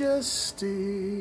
[0.00, 1.19] Majesty.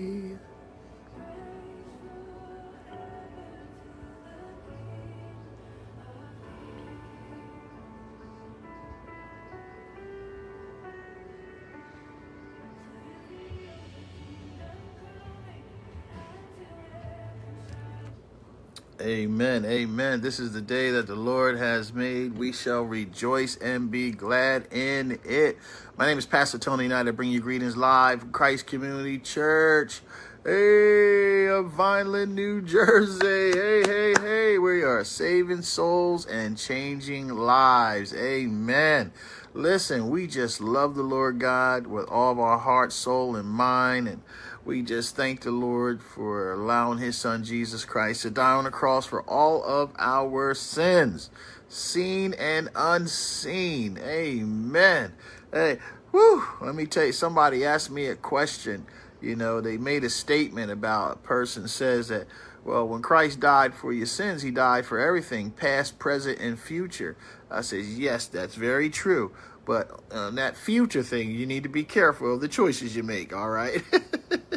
[19.02, 19.64] Amen.
[19.64, 20.20] Amen.
[20.20, 22.38] This is the day that the Lord has made.
[22.38, 25.58] We shall rejoice and be glad in it.
[25.98, 27.08] My name is Pastor Tony Knight.
[27.08, 30.02] I bring you greetings live from Christ Community Church.
[30.44, 33.52] Hey, of Vineland, New Jersey.
[33.52, 34.58] Hey, hey, hey.
[34.58, 38.14] We are saving souls and changing lives.
[38.14, 39.14] Amen.
[39.54, 44.08] Listen, we just love the Lord God with all of our heart, soul, and mind.
[44.08, 44.22] And
[44.64, 48.72] we just thank the Lord for allowing his son Jesus Christ to die on the
[48.72, 51.32] cross for all of our sins,
[51.68, 53.98] seen and unseen.
[53.98, 55.14] Amen.
[55.52, 55.80] Hey,
[56.12, 58.86] whew, let me tell you, somebody asked me a question.
[59.20, 62.28] You know, they made a statement about a person says that,
[62.64, 67.18] well, when Christ died for your sins, he died for everything, past, present, and future.
[67.50, 69.32] I says, yes, that's very true.
[69.66, 73.36] But on that future thing, you need to be careful of the choices you make,
[73.36, 73.84] all right?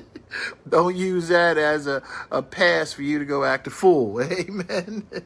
[0.68, 4.22] Don't use that as a, a pass for you to go act a fool.
[4.22, 5.06] Amen.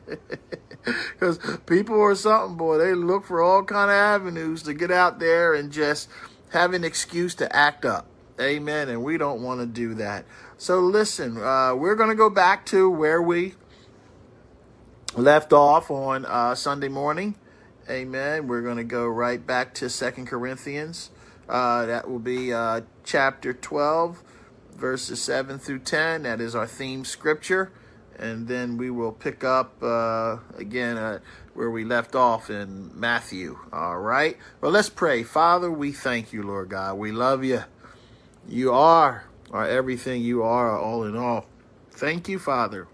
[0.87, 2.79] Because people are something, boy.
[2.79, 6.09] They look for all kind of avenues to get out there and just
[6.51, 8.07] have an excuse to act up.
[8.41, 8.89] Amen.
[8.89, 10.25] And we don't want to do that.
[10.59, 13.55] So listen, uh, we're going to go back to where we
[15.17, 17.35] left off on uh, Sunday morning.
[17.89, 18.49] Amen.
[18.49, 21.11] We're going to go right back to Second Corinthians.
[21.49, 24.25] Uh, that will be uh, chapter 12
[24.73, 26.25] verses 7 through 10.
[26.25, 27.71] That is our theme scripture.
[28.19, 31.21] And then we will pick up uh, again uh,
[31.55, 33.57] where we left off in Matthew.
[33.73, 34.37] All right.
[34.61, 35.23] Well, let's pray.
[35.23, 36.99] Father, we thank you, Lord God.
[36.99, 37.63] We love you.
[38.49, 40.23] You are our everything.
[40.23, 41.47] You are all in all.
[41.93, 42.89] Thank you, Father,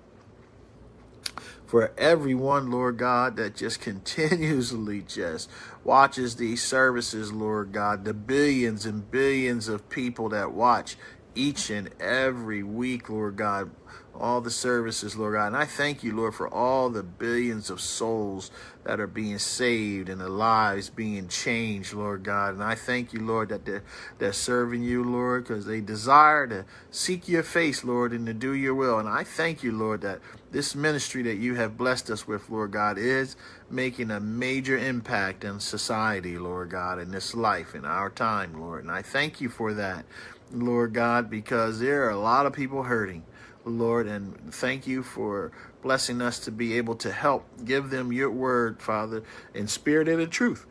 [1.72, 5.48] for everyone, Lord God, that just continuously just
[5.84, 10.98] watches these services, Lord God, the billions and billions of people that watch
[11.34, 13.70] each and every week, Lord God,
[14.14, 15.48] all the services, Lord God.
[15.48, 18.50] And I thank you, Lord, for all the billions of souls
[18.84, 22.54] that are being saved and the lives being changed, Lord God.
[22.54, 23.84] And I thank you, Lord, that they're,
[24.18, 28.52] they're serving you, Lord, because they desire to seek your face, Lord, and to do
[28.52, 28.98] your will.
[28.98, 32.72] And I thank you, Lord, that this ministry that you have blessed us with, Lord
[32.72, 33.36] God, is
[33.70, 38.82] making a major impact in society, Lord God, in this life, in our time, Lord.
[38.82, 40.04] And I thank you for that.
[40.52, 43.22] Lord God, because there are a lot of people hurting,
[43.64, 45.52] Lord, and thank you for
[45.82, 49.22] blessing us to be able to help give them your word, Father,
[49.54, 50.66] in spirit and in truth.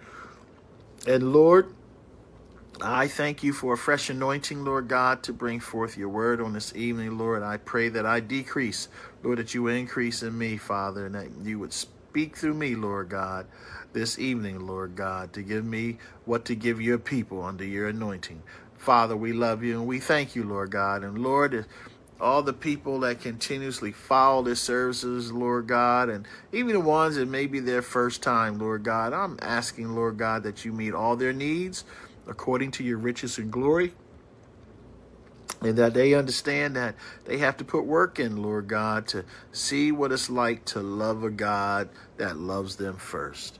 [1.07, 1.73] And Lord,
[2.83, 6.53] I thank you for a fresh anointing, Lord God, to bring forth your word on
[6.53, 7.43] this evening, Lord.
[7.43, 8.87] I pray that I decrease,
[9.23, 13.09] Lord, that you increase in me, Father, and that you would speak through me, Lord
[13.09, 13.45] God,
[13.93, 18.41] this evening, Lord God, to give me what to give your people under your anointing.
[18.77, 21.03] Father, we love you and we thank you, Lord God.
[21.03, 21.67] And Lord,
[22.21, 27.27] all the people that continuously follow the services, Lord God, and even the ones that
[27.27, 31.15] may be their first time, Lord God, I'm asking, Lord God, that you meet all
[31.15, 31.83] their needs
[32.27, 33.93] according to your riches and glory.
[35.61, 36.95] And that they understand that
[37.25, 41.23] they have to put work in, Lord God, to see what it's like to love
[41.23, 43.59] a God that loves them first.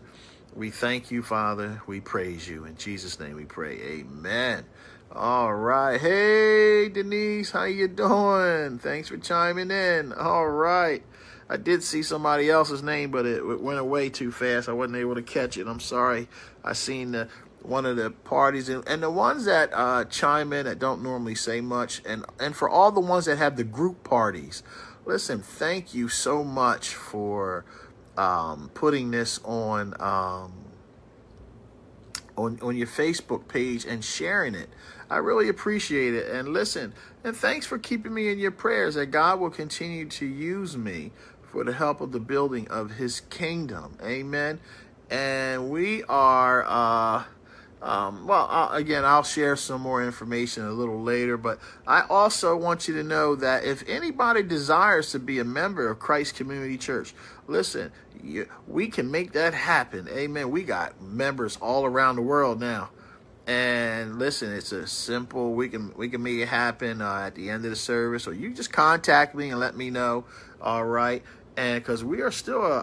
[0.56, 1.82] We thank you, Father.
[1.88, 2.66] We praise you.
[2.66, 3.80] In Jesus' name we pray.
[3.82, 4.66] Amen.
[5.14, 6.00] All right.
[6.00, 8.80] Hey, Denise, how you doing?
[8.80, 10.14] Thanks for chiming in.
[10.14, 11.04] All right.
[11.50, 14.70] I did see somebody else's name, but it went away too fast.
[14.70, 15.68] I wasn't able to catch it.
[15.68, 16.30] I'm sorry.
[16.64, 17.28] I seen the
[17.62, 21.36] one of the parties and, and the ones that uh, chime in that don't normally
[21.36, 24.64] say much and and for all the ones that have the group parties
[25.06, 27.64] listen thank you so much for
[28.18, 30.61] um, putting this on um,
[32.44, 34.70] on on your Facebook page and sharing it
[35.12, 36.30] I really appreciate it.
[36.30, 36.94] And listen,
[37.26, 41.12] and thanks for keeping me in your prayers that God will continue to use me
[41.42, 43.98] for the help of the building of his kingdom.
[44.02, 44.62] Amen.
[45.10, 47.26] And we are, uh,
[47.82, 52.56] um, well, uh, again, I'll share some more information a little later, but I also
[52.56, 56.78] want you to know that if anybody desires to be a member of Christ Community
[56.78, 57.16] Church,
[57.48, 57.92] listen,
[58.24, 60.08] you, we can make that happen.
[60.10, 60.52] Amen.
[60.52, 62.90] We got members all around the world now.
[63.48, 65.54] And listen, it's a simple.
[65.54, 68.34] We can we can make it happen uh, at the end of the service, or
[68.34, 70.26] you just contact me and let me know.
[70.62, 71.24] All right.
[71.62, 72.80] And because we are still a,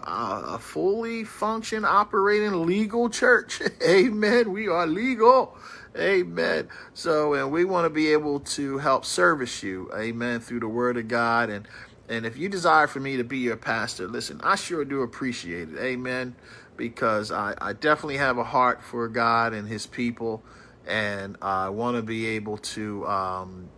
[0.53, 3.61] a, fully function operating legal church.
[3.83, 4.53] Amen.
[4.53, 5.57] We are legal.
[5.97, 6.69] Amen.
[6.93, 9.91] So and we want to be able to help service you.
[9.93, 10.39] Amen.
[10.39, 11.49] Through the word of god.
[11.49, 11.67] And
[12.07, 15.67] and if you desire for me to be your pastor listen i sure do appreciate
[15.73, 15.77] it.
[15.77, 16.37] Amen.
[16.77, 20.41] Because i, I definitely have a heart for god and his people.
[20.87, 23.69] And i want to be able to um,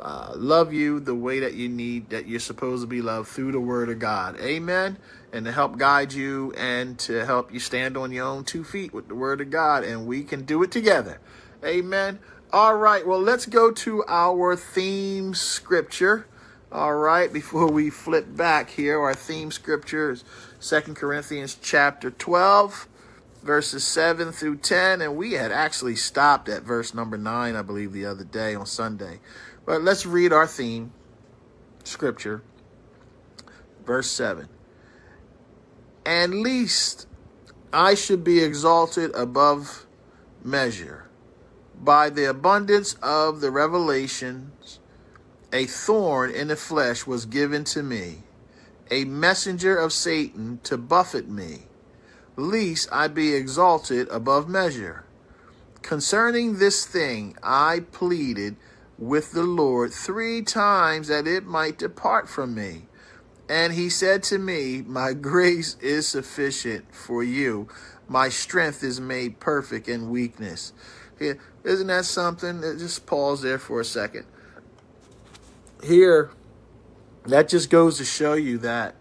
[0.00, 3.52] uh, love you the way that you need, that you're supposed to be loved through
[3.52, 4.38] the Word of God.
[4.40, 4.98] Amen.
[5.32, 8.94] And to help guide you and to help you stand on your own two feet
[8.94, 9.84] with the Word of God.
[9.84, 11.20] And we can do it together.
[11.64, 12.18] Amen.
[12.52, 13.06] All right.
[13.06, 16.26] Well, let's go to our theme scripture.
[16.70, 17.32] All right.
[17.32, 20.24] Before we flip back here, our theme scripture is
[20.60, 22.88] Second Corinthians chapter 12
[23.42, 27.92] verses 7 through 10 and we had actually stopped at verse number 9 i believe
[27.92, 29.20] the other day on sunday
[29.68, 30.90] but let's read our theme
[31.84, 32.42] scripture,
[33.84, 34.48] verse 7.
[36.06, 37.06] And least
[37.70, 39.86] I should be exalted above
[40.42, 41.10] measure
[41.78, 44.80] by the abundance of the revelations.
[45.52, 48.22] A thorn in the flesh was given to me,
[48.90, 51.66] a messenger of Satan to buffet me,
[52.36, 55.04] lest I be exalted above measure.
[55.82, 58.56] Concerning this thing I pleaded
[58.98, 62.86] with the Lord three times that it might depart from me.
[63.48, 67.68] And he said to me, My grace is sufficient for you.
[68.08, 70.72] My strength is made perfect in weakness.
[71.18, 72.62] is isn't that something?
[72.62, 74.24] Just pause there for a second.
[75.84, 76.30] Here,
[77.26, 78.94] that just goes to show you that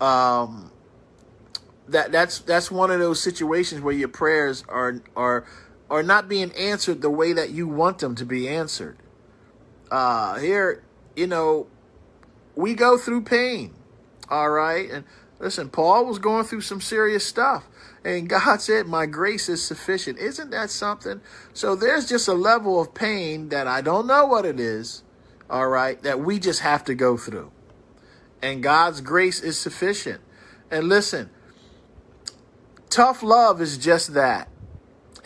[0.00, 0.72] um,
[1.88, 5.44] that that's that's one of those situations where your prayers are are
[5.88, 8.96] are not being answered the way that you want them to be answered
[9.92, 10.82] uh, here,
[11.14, 11.66] you know,
[12.56, 13.74] we go through pain.
[14.30, 14.90] All right.
[14.90, 15.04] And
[15.38, 17.68] listen, Paul was going through some serious stuff.
[18.02, 20.18] And God said, My grace is sufficient.
[20.18, 21.20] Isn't that something?
[21.52, 25.02] So there's just a level of pain that I don't know what it is,
[25.50, 27.52] all right, that we just have to go through.
[28.40, 30.22] And God's grace is sufficient.
[30.70, 31.28] And listen,
[32.88, 34.48] tough love is just that.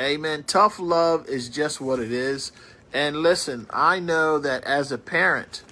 [0.01, 0.43] Amen.
[0.43, 2.51] Tough love is just what it is.
[2.97, 5.63] And listen, I know that as a parent,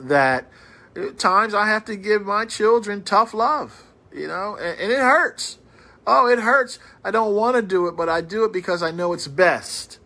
[0.00, 0.50] that
[0.96, 5.00] at times I have to give my children tough love, you know, and, and it
[5.00, 5.58] hurts.
[6.06, 6.78] Oh, it hurts.
[7.04, 9.98] I don't want to do it, but I do it because I know it's best.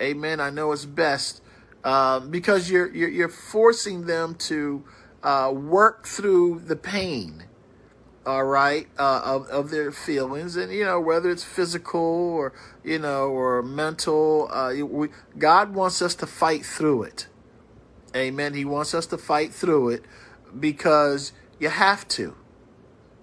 [0.00, 0.40] Amen.
[0.40, 1.42] I know it's best
[1.84, 4.82] um, because you're, you're, you're forcing them to
[5.22, 7.44] uh, work through the pain
[8.26, 10.56] all right, uh, of, of their feelings.
[10.56, 12.52] And, you know, whether it's physical or,
[12.82, 17.28] you know, or mental, uh, we, God wants us to fight through it.
[18.14, 18.54] Amen.
[18.54, 20.04] He wants us to fight through it
[20.58, 22.34] because you have to.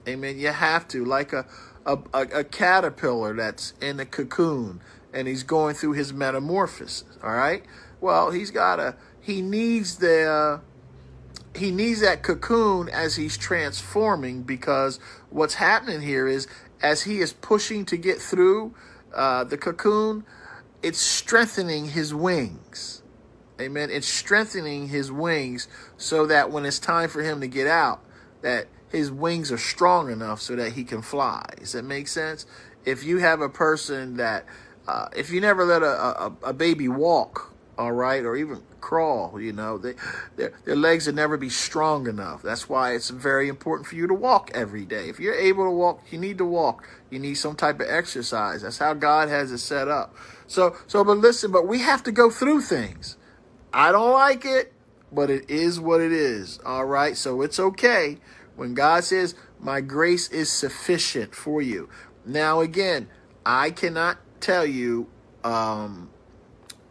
[0.07, 0.39] Amen.
[0.39, 1.03] You have to.
[1.03, 1.45] Like a,
[1.85, 4.81] a, a caterpillar that's in a cocoon
[5.13, 7.03] and he's going through his metamorphosis.
[7.21, 7.63] All right.
[7.99, 10.61] Well, he's got a, he needs the,
[11.55, 16.47] he needs that cocoon as he's transforming because what's happening here is
[16.81, 18.73] as he is pushing to get through
[19.13, 20.25] uh, the cocoon,
[20.81, 23.03] it's strengthening his wings.
[23.61, 23.89] Amen.
[23.91, 28.03] It's strengthening his wings so that when it's time for him to get out,
[28.41, 31.45] that his wings are strong enough so that he can fly.
[31.59, 32.45] Does that make sense?
[32.83, 34.45] If you have a person that,
[34.87, 39.39] uh, if you never let a, a, a baby walk, all right, or even crawl.
[39.39, 39.93] You know, they,
[40.35, 42.41] their, their legs will never be strong enough.
[42.41, 45.07] That's why it's very important for you to walk every day.
[45.07, 46.85] If you're able to walk, you need to walk.
[47.09, 48.61] You need some type of exercise.
[48.61, 50.15] That's how God has it set up.
[50.47, 53.15] So, so, but listen, but we have to go through things.
[53.71, 54.73] I don't like it,
[55.11, 56.59] but it is what it is.
[56.65, 57.15] All right.
[57.15, 58.17] So it's okay
[58.55, 61.89] when God says, my grace is sufficient for you.
[62.25, 63.07] Now, again,
[63.45, 65.07] I cannot tell you,
[65.43, 66.09] um,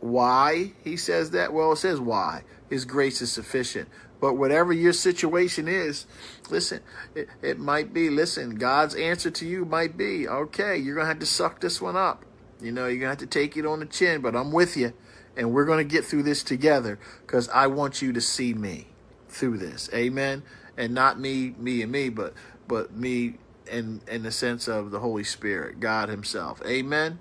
[0.03, 1.53] why he says that?
[1.53, 2.43] Well, it says why.
[2.69, 3.89] His grace is sufficient.
[4.21, 6.07] But whatever your situation is,
[6.51, 6.81] listen,
[7.15, 11.09] it, it might be, listen, God's answer to you might be, okay, you're going to
[11.09, 12.25] have to suck this one up.
[12.61, 14.77] You know, you're going to have to take it on the chin, but I'm with
[14.77, 14.93] you.
[15.37, 18.89] And we're going to get through this together because I want you to see me
[19.29, 19.89] through this.
[19.95, 20.43] Amen.
[20.77, 22.35] And not me, me and me, but
[22.69, 23.39] but me
[23.71, 26.63] in in the sense of the Holy Spirit, God Himself.
[26.67, 27.19] Amen.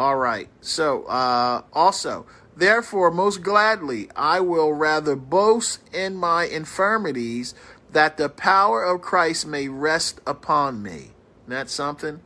[0.00, 0.48] All right.
[0.62, 2.24] So, uh, also,
[2.56, 7.54] therefore, most gladly, I will rather boast in my infirmities
[7.92, 11.10] that the power of Christ may rest upon me.
[11.46, 12.20] That's something.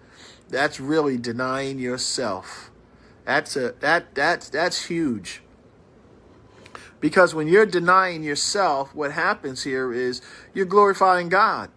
[0.49, 2.71] That's really denying yourself.
[3.25, 5.43] That's a that that's that's huge.
[7.00, 11.71] Because when you're denying yourself, what happens here is you're glorifying God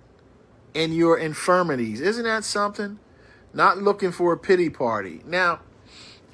[0.76, 2.02] in your infirmities.
[2.02, 3.00] Isn't that something?
[3.52, 5.24] Not looking for a pity party.
[5.26, 5.62] Now,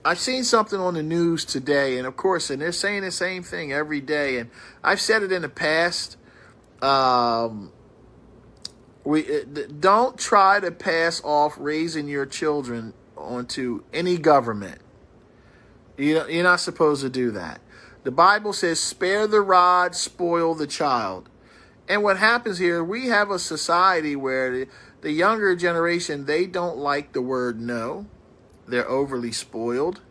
[0.05, 3.41] I've seen something on the news today, and of course, and they're saying the same
[3.41, 4.37] thing every day.
[4.37, 4.49] And
[4.83, 6.17] I've said it in the past.
[6.81, 7.71] Um,
[9.05, 9.43] we uh,
[9.79, 14.81] don't try to pass off raising your children onto any government.
[15.97, 17.61] You you're not supposed to do that.
[18.03, 21.29] The Bible says, "Spare the rod, spoil the child."
[21.87, 24.67] And what happens here, we have a society where the,
[25.01, 28.07] the younger generation they don't like the word no
[28.67, 30.01] they're overly spoiled,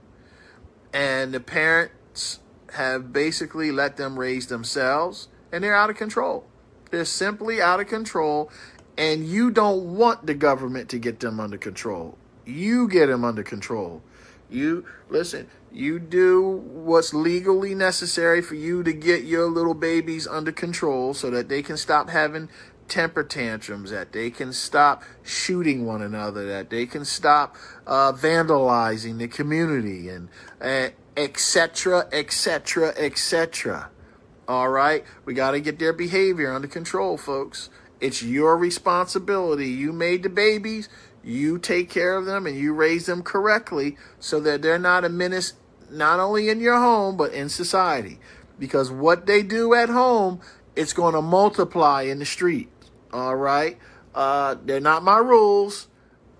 [0.92, 2.40] and the parents
[2.74, 6.44] have basically let them raise themselves, and they're out of control.
[6.90, 8.50] They're simply out of control,
[8.96, 12.18] and you don't want the government to get them under control.
[12.44, 14.02] You get them under control.
[14.50, 20.52] You listen, you do what's legally necessary for you to get your little babies under
[20.52, 22.50] control so that they can stop having
[22.92, 27.56] temper tantrums, that they can stop shooting one another, that they can stop
[27.86, 30.28] uh, vandalizing the community, and
[31.16, 33.88] etc., etc., etc.
[34.46, 37.70] All right, we got to get their behavior under control, folks.
[37.98, 39.68] It's your responsibility.
[39.68, 40.90] You made the babies,
[41.24, 45.08] you take care of them, and you raise them correctly so that they're not a
[45.08, 45.54] menace,
[45.90, 48.18] not only in your home, but in society.
[48.58, 50.42] Because what they do at home,
[50.76, 52.68] it's going to multiply in the street.
[53.12, 53.78] All right.
[54.14, 55.88] Uh, they're not my rules.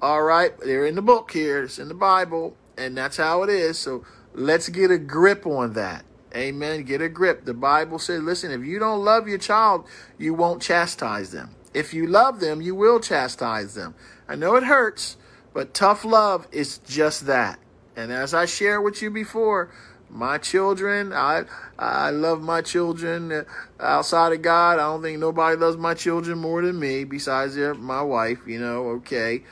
[0.00, 0.52] All right.
[0.60, 1.64] They're in the book here.
[1.64, 2.56] It's in the Bible.
[2.76, 3.78] And that's how it is.
[3.78, 6.04] So let's get a grip on that.
[6.34, 6.84] Amen.
[6.84, 7.44] Get a grip.
[7.44, 9.86] The Bible says, listen, if you don't love your child,
[10.18, 11.54] you won't chastise them.
[11.74, 13.94] If you love them, you will chastise them.
[14.28, 15.16] I know it hurts,
[15.52, 17.58] but tough love is just that.
[17.96, 19.70] And as I shared with you before,
[20.12, 21.12] my children.
[21.12, 21.44] I
[21.78, 23.44] I love my children uh,
[23.80, 24.74] outside of God.
[24.78, 28.46] I don't think nobody loves my children more than me, besides my wife.
[28.46, 29.42] You know, okay,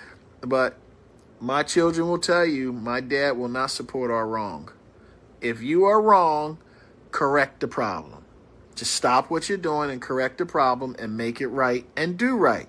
[0.42, 0.76] but
[1.40, 4.70] my children will tell you my dad will not support our wrong.
[5.40, 6.58] If you are wrong,
[7.10, 8.24] correct the problem.
[8.74, 12.36] Just stop what you're doing and correct the problem and make it right and do
[12.36, 12.68] right.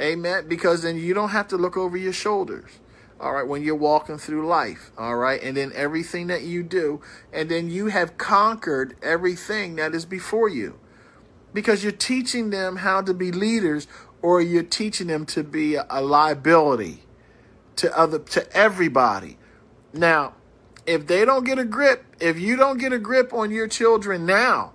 [0.00, 0.46] Amen.
[0.48, 2.70] Because then you don't have to look over your shoulders
[3.18, 7.00] all right, when you're walking through life, all right, and then everything that you do,
[7.32, 10.78] and then you have conquered everything that is before you
[11.54, 13.88] because you're teaching them how to be leaders
[14.20, 17.02] or you're teaching them to be a, liability
[17.76, 19.38] to other to everybody.
[19.94, 20.34] Now,
[20.86, 24.26] if they don't get a grip, if you don't get a grip on your children
[24.26, 24.74] now,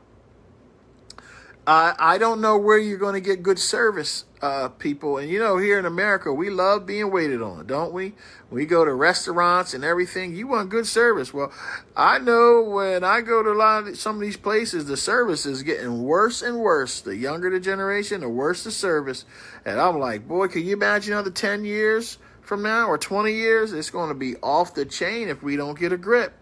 [1.67, 5.17] uh, I don't know where you're going to get good service uh, people.
[5.17, 8.13] And you know, here in America, we love being waited on, don't we?
[8.50, 10.36] We go to restaurants and everything.
[10.36, 11.33] You want good service.
[11.33, 11.51] Well,
[11.95, 15.45] I know when I go to a lot of some of these places, the service
[15.45, 17.01] is getting worse and worse.
[17.01, 19.25] The younger the generation, the worse the service.
[19.63, 23.74] And I'm like, boy, can you imagine another 10 years from now or 20 years?
[23.74, 26.33] It's going to be off the chain if we don't get a grip.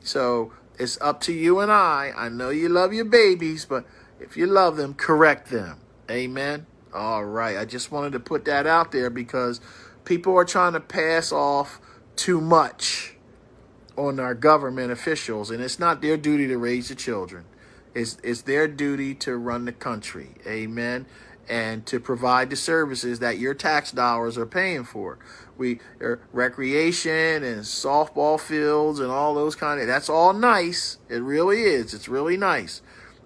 [0.00, 2.12] So it's up to you and I.
[2.16, 3.86] I know you love your babies, but
[4.18, 5.78] if you love them, correct them.
[6.10, 6.66] Amen.
[6.94, 7.56] All right.
[7.56, 9.60] I just wanted to put that out there because
[10.04, 11.80] people are trying to pass off
[12.16, 13.14] too much
[13.96, 17.44] on our government officials, and it's not their duty to raise the children.
[17.94, 20.36] It's, it's their duty to run the country.
[20.46, 21.06] Amen.
[21.48, 25.18] And to provide the services that your tax dollars are paying for.
[25.56, 30.98] We er, recreation and softball fields and all those kind of that's all nice.
[31.08, 31.94] It really is.
[31.94, 32.82] It's really nice.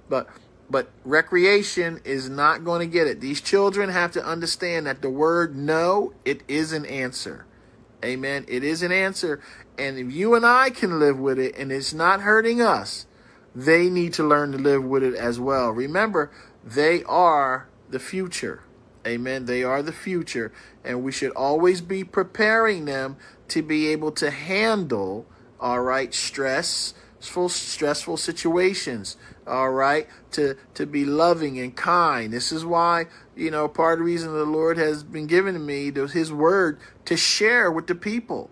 [0.09, 0.29] But
[0.73, 3.21] but recreation is not going to get it.
[3.21, 7.45] These children have to understand that the word no, it is an answer.
[8.03, 8.47] Amen.
[8.49, 9.41] It is an answer.
[9.79, 13.07] And if you and I can live with it and it's not hurting us,
[13.55, 15.71] they need to learn to live with it as well.
[15.71, 16.31] Remember,
[16.65, 18.63] they are the future.
[19.07, 19.45] Amen.
[19.45, 20.53] They are the future.
[20.83, 25.27] And we should always be preparing them to be able to handle,
[25.61, 29.19] all right, stressful, stressful situations.
[29.47, 32.33] All right, to to be loving and kind.
[32.33, 35.61] This is why you know part of the reason the Lord has been given to
[35.61, 38.51] me His word to share with the people.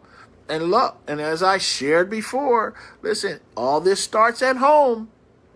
[0.49, 5.11] And look, and as I shared before, listen, all this starts at home.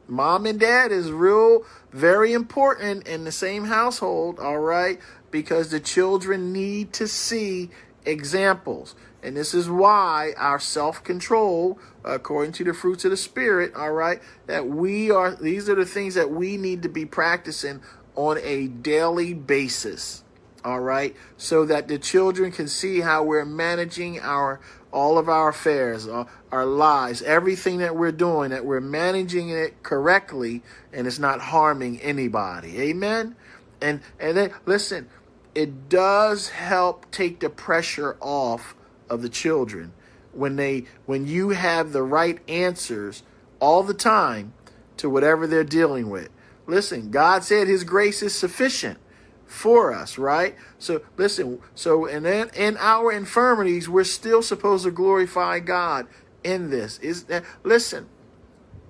[0.06, 4.38] Mom and dad is real, very important in the same household.
[4.38, 5.00] All right,
[5.32, 7.70] because the children need to see
[8.04, 8.94] examples.
[9.22, 13.92] And this is why our self control, according to the fruits of the Spirit, all
[13.92, 17.80] right, that we are, these are the things that we need to be practicing
[18.14, 20.22] on a daily basis,
[20.64, 24.60] all right, so that the children can see how we're managing our
[24.92, 29.82] all of our affairs, our, our lives, everything that we're doing, that we're managing it
[29.82, 32.78] correctly and it's not harming anybody.
[32.80, 33.34] Amen.
[33.82, 35.08] And and then listen,
[35.54, 38.74] it does help take the pressure off
[39.08, 39.92] of the children
[40.32, 43.22] when they when you have the right answers
[43.60, 44.52] all the time
[44.96, 46.28] to whatever they're dealing with.
[46.66, 48.98] Listen, God said his grace is sufficient
[49.46, 50.56] for us, right?
[50.78, 56.06] So listen, so and then in our infirmities, we're still supposed to glorify God
[56.42, 56.98] in this.
[56.98, 58.08] Is that listen,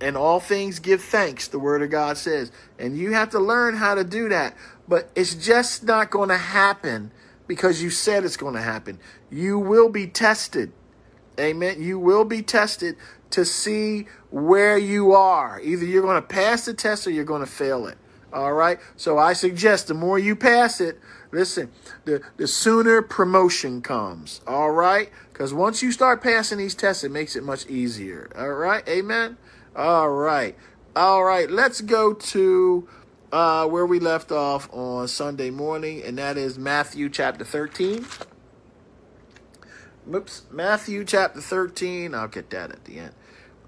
[0.01, 2.51] and all things give thanks, the word of God says.
[2.79, 4.57] And you have to learn how to do that.
[4.87, 7.11] But it's just not going to happen
[7.47, 8.99] because you said it's going to happen.
[9.31, 10.73] You will be tested.
[11.39, 11.83] Amen.
[11.83, 12.97] You will be tested
[13.31, 15.61] to see where you are.
[15.61, 17.99] Either you're going to pass the test or you're going to fail it.
[18.33, 18.79] All right.
[18.97, 20.99] So I suggest the more you pass it,
[21.31, 21.71] listen,
[22.05, 24.41] the, the sooner promotion comes.
[24.47, 25.11] All right.
[25.33, 28.31] Because once you start passing these tests, it makes it much easier.
[28.37, 28.87] All right.
[28.89, 29.37] Amen.
[29.75, 30.57] All right.
[30.95, 31.51] All right.
[31.51, 32.89] Let's go to
[33.35, 38.07] uh, where we left off on Sunday morning, and that is Matthew chapter 13.
[40.07, 40.43] Whoops.
[40.53, 42.15] Matthew chapter 13.
[42.15, 43.15] I'll get that at the end.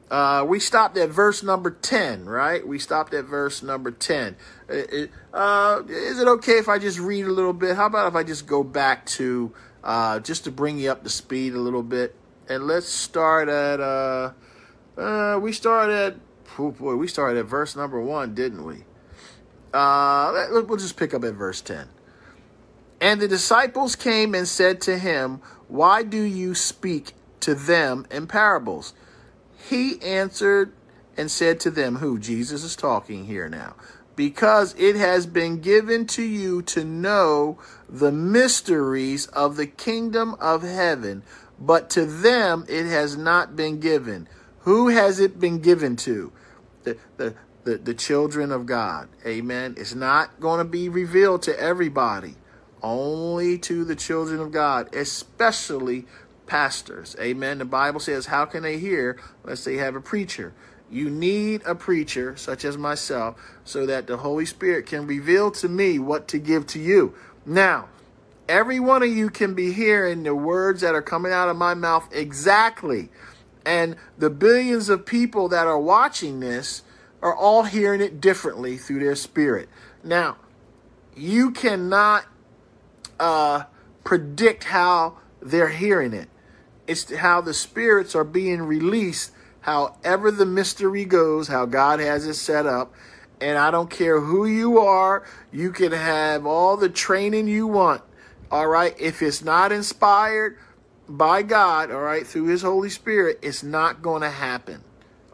[0.09, 2.65] Uh, we stopped at verse number 10, right?
[2.65, 4.37] We stopped at verse number 10.
[4.69, 7.75] It, uh, is it okay if I just read a little bit?
[7.75, 9.53] How about if I just go back to,
[9.83, 12.15] uh, just to bring you up to speed a little bit?
[12.49, 14.31] And let's start at, uh,
[14.97, 16.17] uh, we started at,
[16.57, 18.85] oh boy, we started at verse number 1, didn't we?
[19.77, 21.87] Uh, we'll just pick up at verse 10.
[22.99, 28.27] And the disciples came and said to him, Why do you speak to them in
[28.27, 28.95] parables?
[29.69, 30.73] He answered
[31.15, 32.19] and said to them, Who?
[32.19, 33.75] Jesus is talking here now.
[34.15, 40.63] Because it has been given to you to know the mysteries of the kingdom of
[40.63, 41.23] heaven,
[41.61, 44.27] but to them it has not been given.
[44.61, 46.33] Who has it been given to?
[46.85, 47.35] The, the,
[47.67, 49.09] the, the children of God.
[49.27, 49.75] Amen.
[49.77, 52.37] It's not going to be revealed to everybody,
[52.81, 56.07] only to the children of God, especially
[56.47, 57.17] pastors.
[57.21, 57.59] Amen.
[57.59, 60.55] The Bible says, How can they hear unless they have a preacher?
[60.89, 65.69] You need a preacher, such as myself, so that the Holy Spirit can reveal to
[65.69, 67.15] me what to give to you.
[67.45, 67.89] Now,
[68.49, 71.75] every one of you can be hearing the words that are coming out of my
[71.75, 73.09] mouth exactly.
[73.65, 76.83] And the billions of people that are watching this
[77.27, 79.69] are all hearing it differently through their spirit.
[80.05, 80.37] Now,
[81.17, 82.25] you cannot
[83.19, 83.65] uh,
[84.05, 86.29] predict how they're hearing it.
[86.87, 92.35] It's how the spirits are being released, however the mystery goes, how God has it
[92.35, 92.95] set up.
[93.41, 98.03] And I don't care who you are, you can have all the training you want.
[98.53, 98.95] All right.
[99.01, 100.59] If it's not inspired
[101.09, 104.85] by God, all right, through His Holy Spirit, it's not going to happen.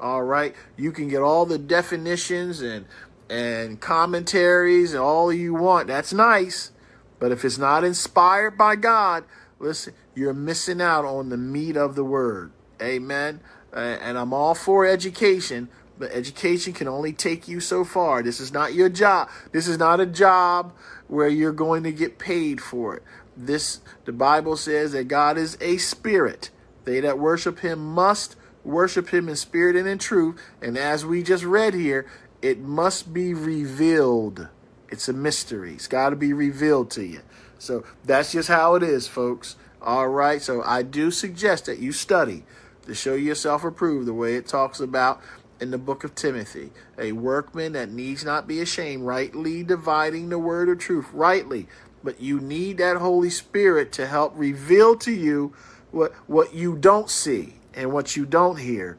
[0.03, 0.53] All right.
[0.77, 2.87] You can get all the definitions and
[3.31, 5.87] and commentaries and all you want.
[5.87, 6.73] That's nice.
[7.21, 9.25] But if it's not inspired by God,
[9.61, 12.51] listen, you're missing out on the meat of the word.
[12.83, 13.41] Amen.
[13.73, 18.25] And I'm all for education, but education can only take you so far.
[18.25, 19.31] This is not your job.
[19.53, 20.75] This is not a job
[21.07, 23.05] where you're going to get paid for it.
[23.37, 26.51] This the Bible says that God is a spirit.
[26.85, 30.40] They that worship him must worship him in spirit and in truth.
[30.61, 32.07] And as we just read here,
[32.40, 34.48] it must be revealed.
[34.88, 35.75] It's a mystery.
[35.75, 37.20] It's got to be revealed to you.
[37.59, 39.57] So that's just how it is, folks.
[39.81, 40.42] All right.
[40.42, 42.44] So I do suggest that you study
[42.87, 45.20] to show yourself approved the way it talks about
[45.61, 46.72] in the book of Timothy.
[46.98, 51.68] A workman that needs not be ashamed, rightly dividing the word of truth, rightly.
[52.03, 55.55] But you need that Holy Spirit to help reveal to you
[55.92, 58.99] what, what you don't see and what you don't hear.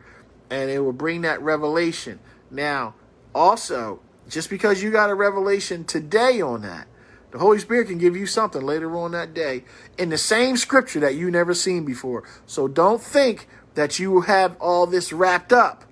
[0.49, 2.19] And it will bring that revelation.
[2.51, 2.95] Now,
[3.33, 6.87] also, just because you got a revelation today on that,
[7.31, 9.63] the Holy Spirit can give you something later on that day
[9.97, 12.23] in the same scripture that you never seen before.
[12.45, 15.83] So don't think that you have all this wrapped up.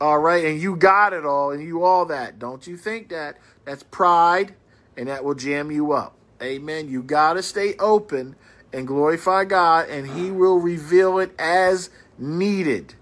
[0.00, 2.38] All right, and you got it all and you all that.
[2.38, 3.38] Don't you think that?
[3.64, 4.54] That's pride
[4.96, 6.14] and that will jam you up.
[6.42, 6.88] Amen.
[6.88, 8.34] You got to stay open
[8.72, 12.94] and glorify God and he will reveal it as needed.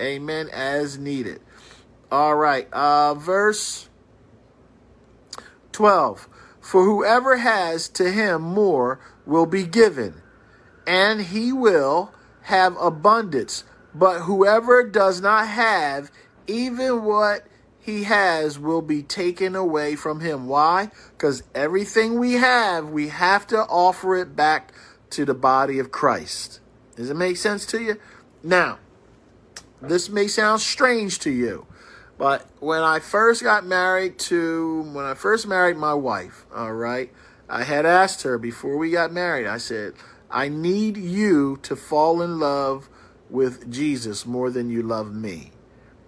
[0.00, 0.48] Amen.
[0.52, 1.40] As needed.
[2.10, 2.68] All right.
[2.72, 3.88] Uh, verse
[5.72, 6.28] 12.
[6.60, 10.22] For whoever has to him more will be given,
[10.86, 13.62] and he will have abundance.
[13.94, 16.10] But whoever does not have,
[16.46, 17.46] even what
[17.78, 20.48] he has will be taken away from him.
[20.48, 20.90] Why?
[21.12, 24.72] Because everything we have, we have to offer it back
[25.10, 26.58] to the body of Christ.
[26.96, 27.96] Does it make sense to you?
[28.46, 28.78] Now,
[29.82, 31.66] this may sound strange to you,
[32.16, 37.12] but when I first got married to, when I first married my wife, all right,
[37.48, 39.94] I had asked her before we got married, I said,
[40.30, 42.88] I need you to fall in love
[43.28, 45.50] with Jesus more than you love me.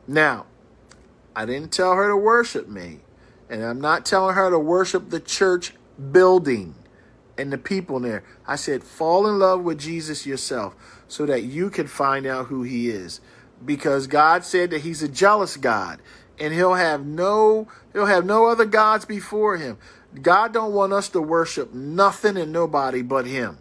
[0.07, 0.47] Now,
[1.35, 3.01] I didn't tell her to worship me,
[3.51, 5.75] and I'm not telling her to worship the church
[6.13, 6.77] building
[7.37, 8.23] and the people in there.
[8.47, 10.77] I said, fall in love with Jesus yourself
[11.09, 13.21] so that you can find out who he is.
[13.65, 16.01] Because God said that he's a jealous God
[16.39, 19.79] and he'll have no he'll have no other gods before him.
[20.23, 23.59] God don't want us to worship nothing and nobody but him.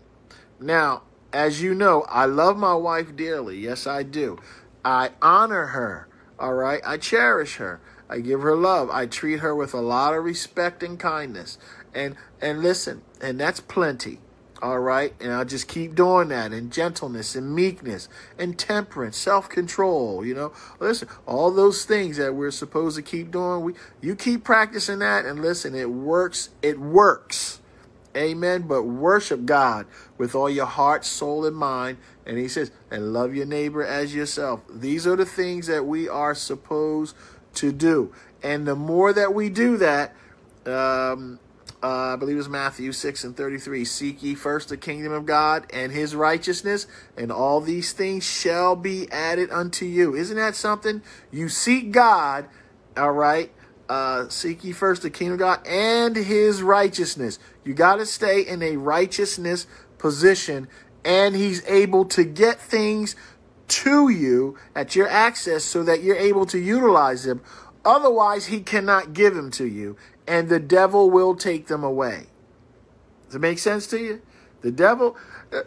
[0.59, 3.57] Now, as you know, I love my wife dearly.
[3.57, 4.39] Yes, I do.
[4.85, 6.07] I honor her.
[6.39, 6.81] All right.
[6.85, 7.81] I cherish her.
[8.09, 8.89] I give her love.
[8.89, 11.57] I treat her with a lot of respect and kindness.
[11.93, 14.19] And and listen, and that's plenty.
[14.61, 15.13] All right.
[15.19, 20.25] And I'll just keep doing that in gentleness and meekness and temperance, self control.
[20.25, 24.43] You know, listen, all those things that we're supposed to keep doing, we, you keep
[24.43, 25.25] practicing that.
[25.25, 26.49] And listen, it works.
[26.61, 27.59] It works.
[28.15, 28.63] Amen.
[28.63, 29.85] But worship God
[30.17, 31.97] with all your heart, soul, and mind.
[32.25, 34.61] And he says, and love your neighbor as yourself.
[34.69, 37.15] These are the things that we are supposed
[37.55, 38.11] to do.
[38.41, 40.15] And the more that we do that,
[40.65, 41.39] um,
[41.83, 43.85] uh, I believe it's Matthew 6 and 33.
[43.85, 48.75] Seek ye first the kingdom of God and his righteousness, and all these things shall
[48.75, 50.15] be added unto you.
[50.15, 51.03] Isn't that something?
[51.31, 52.47] You seek God,
[52.95, 53.51] all right?
[53.87, 57.37] Uh, seek ye first the kingdom of God and his righteousness.
[57.63, 59.67] You got to stay in a righteousness
[59.99, 60.67] position,
[61.05, 63.15] and he's able to get things
[63.67, 67.41] to you at your access so that you're able to utilize them.
[67.85, 69.95] Otherwise, he cannot give them to you
[70.27, 72.27] and the devil will take them away.
[73.27, 74.21] Does it make sense to you?
[74.61, 75.15] The devil,
[75.51, 75.61] uh,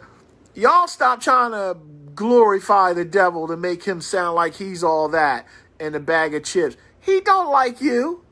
[0.53, 1.77] y'all stop trying to
[2.13, 5.47] glorify the devil to make him sound like he's all that
[5.79, 6.77] and a bag of chips.
[6.99, 8.23] He don't like you.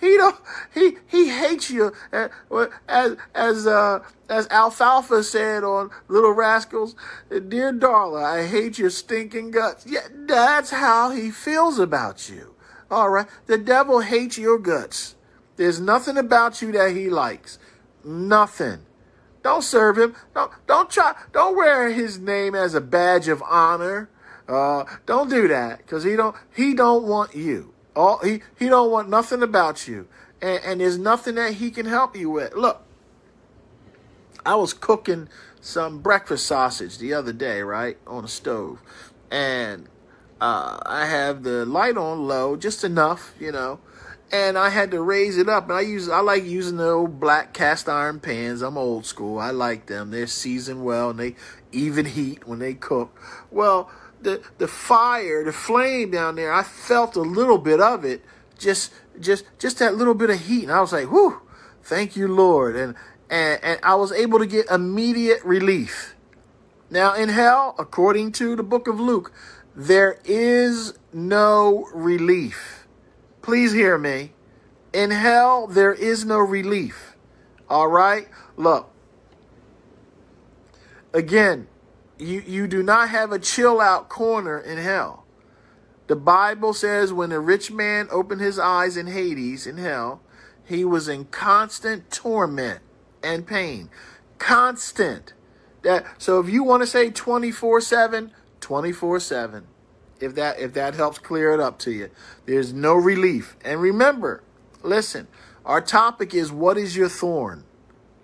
[0.00, 0.36] He don't.
[0.72, 1.92] He he hates you.
[2.10, 2.28] Uh,
[2.88, 6.96] as as uh, as Alfalfa said on Little Rascals,
[7.28, 9.84] dear Darla, I hate your stinking guts.
[9.86, 12.54] Yeah, that's how he feels about you.
[12.90, 15.16] All right, the devil hates your guts.
[15.60, 17.58] There's nothing about you that he likes.
[18.02, 18.86] Nothing.
[19.42, 20.16] Don't serve him.
[20.34, 21.14] Don't don't try.
[21.34, 24.08] Don't wear his name as a badge of honor.
[24.48, 27.74] Uh, don't do that because he don't he don't want you.
[27.94, 30.08] All he he don't want nothing about you,
[30.40, 32.54] and, and there's nothing that he can help you with.
[32.54, 32.80] Look,
[34.46, 35.28] I was cooking
[35.60, 38.80] some breakfast sausage the other day, right on the stove,
[39.30, 39.90] and
[40.40, 43.78] uh, I have the light on low, just enough, you know,
[44.32, 45.64] and I had to raise it up.
[45.64, 48.62] And I use I like using the old black cast iron pans.
[48.62, 49.38] I'm old school.
[49.38, 50.10] I like them.
[50.10, 51.36] They're seasoned well and they
[51.72, 53.18] even heat when they cook.
[53.50, 53.90] Well,
[54.20, 58.24] the the fire, the flame down there, I felt a little bit of it.
[58.58, 60.64] Just just just that little bit of heat.
[60.64, 61.40] And I was like, whew,
[61.82, 62.76] thank you, Lord.
[62.76, 62.94] And
[63.28, 66.14] and, and I was able to get immediate relief.
[66.88, 69.32] Now in hell, according to the book of Luke,
[69.74, 72.79] there is no relief
[73.42, 74.32] Please hear me.
[74.92, 77.16] In hell, there is no relief.
[77.68, 78.28] All right?
[78.56, 78.90] Look.
[81.12, 81.68] Again,
[82.18, 85.24] you, you do not have a chill out corner in hell.
[86.06, 90.20] The Bible says when a rich man opened his eyes in Hades, in hell,
[90.64, 92.80] he was in constant torment
[93.22, 93.90] and pain.
[94.38, 95.32] Constant.
[95.82, 99.62] That so if you want to say 24/7, 24/7
[100.20, 102.10] if that if that helps clear it up to you.
[102.46, 103.56] There's no relief.
[103.64, 104.42] And remember,
[104.82, 105.28] listen,
[105.64, 107.64] our topic is what is your thorn?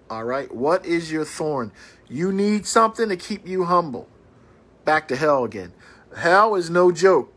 [0.09, 0.53] All right?
[0.55, 1.73] What is your thorn?
[2.09, 4.09] You need something to keep you humble.
[4.85, 5.73] Back to hell again.
[6.17, 7.33] Hell is no joke.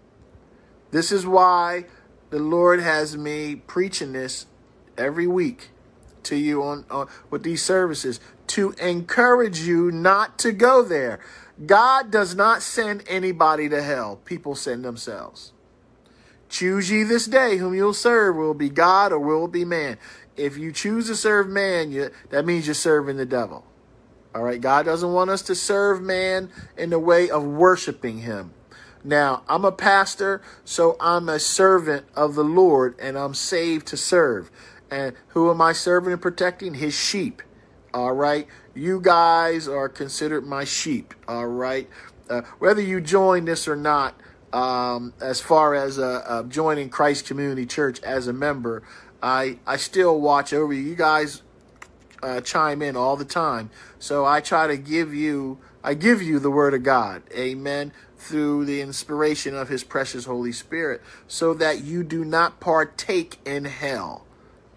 [0.91, 1.86] This is why
[2.30, 4.45] the Lord has me preaching this
[4.98, 5.69] every week
[6.24, 11.19] to you on, on with these services to encourage you not to go there.
[11.65, 14.17] God does not send anybody to hell.
[14.26, 15.52] People send themselves.
[16.48, 19.98] Choose ye this day whom you'll serve, will be God or will be man.
[20.36, 23.65] If you choose to serve man, you, that means you're serving the devil.
[24.34, 28.54] All right, God doesn't want us to serve man in the way of worshiping him.
[29.04, 33.98] Now, I'm a pastor, so I'm a servant of the Lord and I'm saved to
[33.98, 34.52] serve.
[34.91, 36.76] And who am I serving and protecting?
[36.76, 37.41] His sheep.
[37.93, 38.47] All right.
[38.75, 41.13] You guys are considered my sheep.
[41.28, 41.89] All right.
[42.30, 44.19] Uh, whether you join this or not,
[44.54, 48.84] um, as far as uh, uh, joining Christ Community Church as a member,
[49.21, 50.82] I I still watch over you.
[50.82, 51.41] You guys
[52.21, 56.39] uh, chime in all the time, so I try to give you I give you
[56.39, 57.23] the word of God.
[57.34, 57.91] Amen.
[58.17, 63.65] Through the inspiration of his precious Holy Spirit, so that you do not partake in
[63.65, 64.25] hell.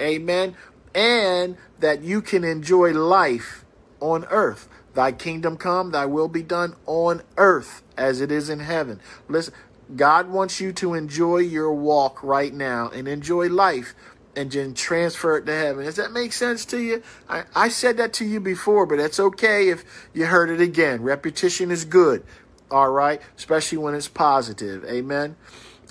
[0.01, 0.57] Amen.
[0.95, 3.65] And that you can enjoy life
[4.01, 4.69] on earth.
[4.95, 9.01] Thy kingdom come, thy will be done on earth as it is in heaven.
[9.29, 9.55] Listen,
[9.97, 13.95] God wants you to enjoy your walk right now and enjoy life
[14.35, 15.85] and then transfer it to heaven.
[15.85, 17.03] Does that make sense to you?
[17.29, 21.03] I, I said that to you before, but that's okay if you heard it again.
[21.03, 22.25] Repetition is good,
[22.71, 24.85] all right, especially when it's positive.
[24.85, 25.37] Amen.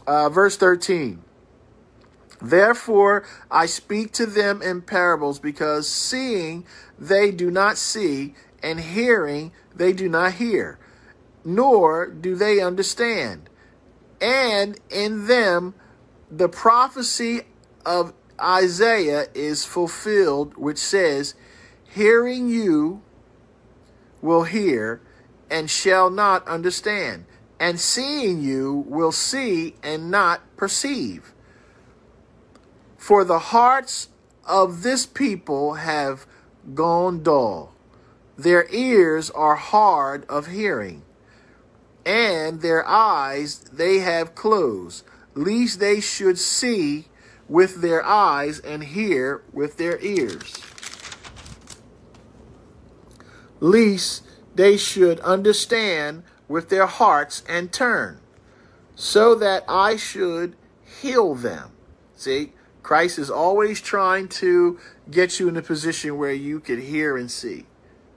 [0.07, 1.23] Uh, verse 13.
[2.41, 6.65] Therefore, I speak to them in parables because seeing
[6.97, 10.79] they do not see, and hearing they do not hear,
[11.45, 13.49] nor do they understand.
[14.19, 15.73] And in them
[16.29, 17.41] the prophecy
[17.85, 21.35] of Isaiah is fulfilled, which says,
[21.89, 23.01] Hearing you
[24.21, 25.01] will hear
[25.49, 27.25] and shall not understand,
[27.59, 31.33] and seeing you will see and not perceive.
[33.01, 34.09] For the hearts
[34.45, 36.27] of this people have
[36.75, 37.73] gone dull,
[38.37, 41.01] their ears are hard of hearing,
[42.05, 47.07] and their eyes they have closed, lest they should see
[47.49, 50.53] with their eyes and hear with their ears.
[53.59, 54.21] Lest
[54.53, 58.19] they should understand with their hearts and turn,
[58.93, 60.55] so that I should
[61.01, 61.71] heal them.
[62.15, 67.17] See, Christ is always trying to get you in a position where you can hear
[67.17, 67.65] and see.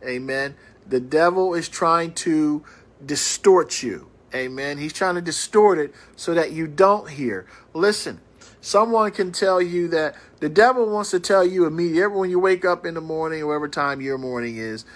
[0.04, 0.56] Amen.
[0.86, 2.64] The devil is trying to
[3.04, 4.08] distort you.
[4.34, 4.78] Amen.
[4.78, 7.46] He's trying to distort it so that you don't hear.
[7.72, 8.20] Listen,
[8.64, 12.64] Someone can tell you that the devil wants to tell you immediately when you wake
[12.64, 14.86] up in the morning, whatever time your morning is,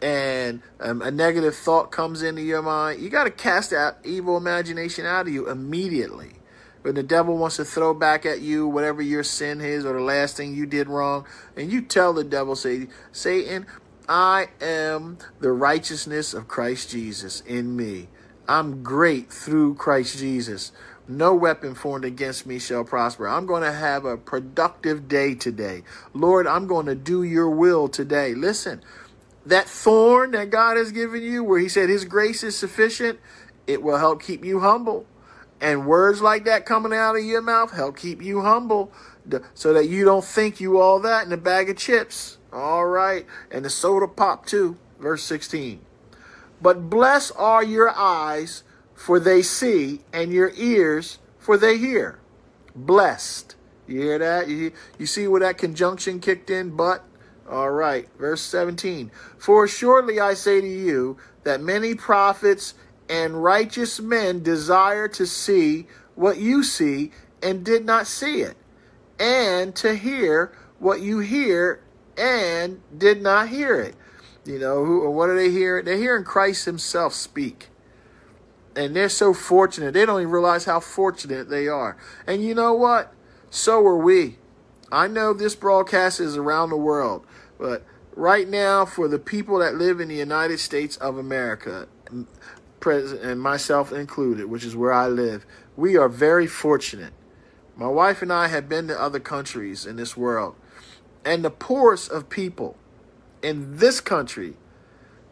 [0.00, 4.38] and um, a negative thought comes into your mind, you got to cast that evil
[4.38, 6.37] imagination out of you immediately.
[6.82, 10.00] When the devil wants to throw back at you whatever your sin is or the
[10.00, 13.66] last thing you did wrong, and you tell the devil, say, Satan,
[14.08, 18.08] I am the righteousness of Christ Jesus in me.
[18.48, 20.72] I'm great through Christ Jesus.
[21.06, 23.28] No weapon formed against me shall prosper.
[23.28, 25.82] I'm going to have a productive day today.
[26.14, 28.34] Lord, I'm going to do your will today.
[28.34, 28.82] Listen,
[29.44, 33.18] that thorn that God has given you, where He said His grace is sufficient,
[33.66, 35.06] it will help keep you humble.
[35.60, 38.92] And words like that coming out of your mouth help keep you humble
[39.54, 42.38] so that you don't think you all that in a bag of chips.
[42.52, 43.26] All right.
[43.50, 44.76] And the soda pop too.
[45.00, 45.80] Verse 16.
[46.60, 48.62] But blessed are your eyes
[48.98, 52.18] for they see, and your ears, for they hear.
[52.74, 53.54] Blessed.
[53.86, 54.48] You hear that?
[54.48, 56.74] You, you see where that conjunction kicked in?
[56.74, 57.04] But,
[57.48, 59.12] all right, verse 17.
[59.38, 62.74] For surely I say to you that many prophets
[63.08, 68.56] and righteous men desire to see what you see and did not see it,
[69.18, 71.82] and to hear what you hear
[72.16, 73.94] and did not hear it.
[74.44, 75.84] You know, who, what are they hearing?
[75.84, 77.68] They're hearing Christ Himself speak
[78.78, 79.92] and they're so fortunate.
[79.92, 81.96] They don't even realize how fortunate they are.
[82.28, 83.12] And you know what?
[83.50, 84.36] So are we.
[84.92, 87.26] I know this broadcast is around the world,
[87.58, 91.88] but right now, for the people that live in the United States of America,
[92.86, 95.44] and myself included, which is where I live,
[95.76, 97.12] we are very fortunate.
[97.76, 100.56] My wife and I have been to other countries in this world,
[101.24, 102.76] and the poorest of people
[103.42, 104.56] in this country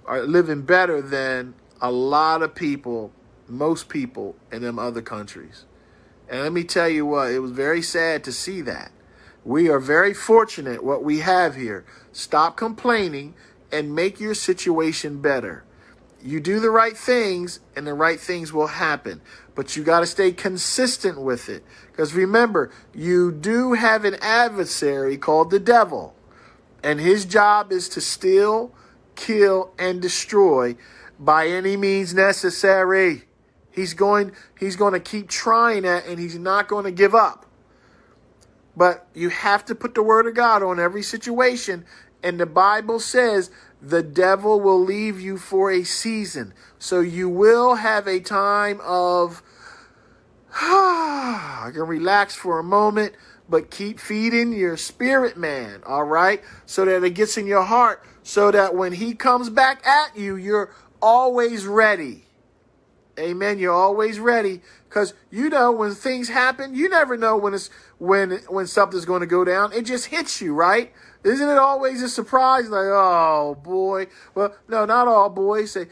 [0.05, 3.13] are living better than a lot of people
[3.49, 5.65] most people in them other countries.
[6.29, 8.91] And let me tell you what, it was very sad to see that.
[9.45, 11.85] We are very fortunate what we have here.
[12.13, 13.35] Stop complaining
[13.71, 15.65] and make your situation better.
[16.27, 19.21] You do the right things and the right things will happen.
[19.55, 21.63] But you got to stay consistent with it.
[21.91, 26.17] Because remember, you do have an adversary called the devil.
[26.83, 28.75] And his job is to steal,
[29.15, 30.77] kill, and destroy
[31.17, 33.23] by any means necessary.
[33.71, 37.47] He's going he's going to keep trying it and he's not going to give up.
[38.77, 41.85] But you have to put the word of God on every situation
[42.23, 46.55] and the Bible says the devil will leave you for a season.
[46.79, 49.43] So you will have a time of
[50.53, 53.15] I can relax for a moment,
[53.49, 56.43] but keep feeding your spirit man, all right?
[56.65, 60.35] So that it gets in your heart so that when he comes back at you,
[60.35, 62.25] you're always ready.
[63.19, 63.59] Amen.
[63.59, 68.33] You're always ready because you know when things happen, you never know when it's when
[68.49, 69.73] when something's going to go down.
[69.73, 70.93] It just hits you, right?
[71.27, 72.69] Isn't it always a surprise?
[72.69, 74.07] Like, oh boy.
[74.35, 75.73] Well, no, not all boys.
[75.73, 75.87] Say,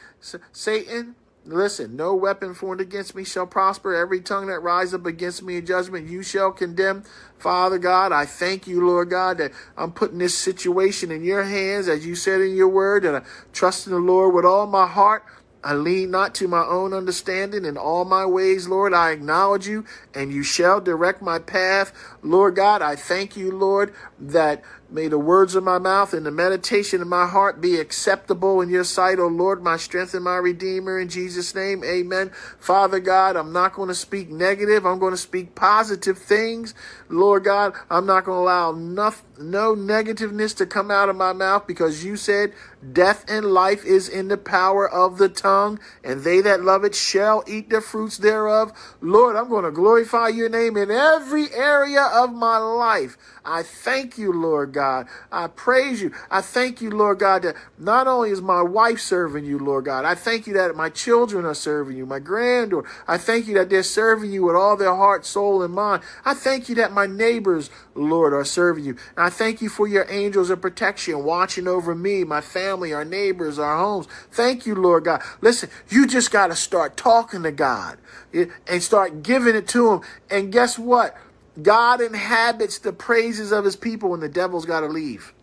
[0.52, 3.94] Satan, listen, no weapon formed against me shall prosper.
[3.94, 7.02] Every tongue that rise up against me in judgment, you shall condemn.
[7.36, 11.88] Father God, I thank you, Lord God, that I'm putting this situation in your hands,
[11.88, 14.86] as you said in your word, and I trust in the Lord with all my
[14.86, 15.24] heart.
[15.64, 18.92] I lean not to my own understanding in all my ways, Lord.
[18.92, 21.90] I acknowledge you, and you shall direct my path.
[22.22, 24.62] Lord God, I thank you, Lord, that
[24.94, 28.70] May the words of my mouth and the meditation of my heart be acceptable in
[28.70, 31.00] your sight, O Lord, my strength and my redeemer.
[31.00, 32.30] In Jesus' name, amen.
[32.61, 34.87] Father God, I'm not going to speak negative.
[34.87, 36.74] I'm going to speak positive things.
[37.09, 41.33] Lord God, I'm not going to allow nothing, no negativeness to come out of my
[41.33, 42.52] mouth because you said
[42.92, 46.94] death and life is in the power of the tongue, and they that love it
[46.94, 48.72] shall eat the fruits thereof.
[49.00, 53.16] Lord, I'm going to glorify your name in every area of my life.
[53.44, 55.07] I thank you, Lord God.
[55.30, 56.12] I praise you.
[56.30, 60.04] I thank you, Lord God, that not only is my wife serving you, Lord God,
[60.04, 62.88] I thank you that my children are serving you, my granddaughter.
[63.07, 66.02] I thank you that they're serving you with all their heart, soul, and mind.
[66.24, 68.96] I thank you that my neighbors, Lord, are serving you.
[69.16, 73.04] And I thank you for your angels of protection watching over me, my family, our
[73.04, 74.07] neighbors, our homes.
[74.30, 75.22] Thank you, Lord God.
[75.42, 77.98] Listen, you just got to start talking to God
[78.33, 80.00] eh, and start giving it to Him.
[80.30, 81.16] And guess what?
[81.62, 85.33] God inhabits the praises of his people and the devil's got to leave.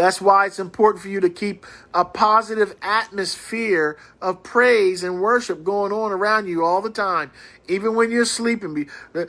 [0.00, 5.62] That's why it's important for you to keep a positive atmosphere of praise and worship
[5.62, 7.30] going on around you all the time.
[7.68, 9.26] Even when you're sleeping, uh,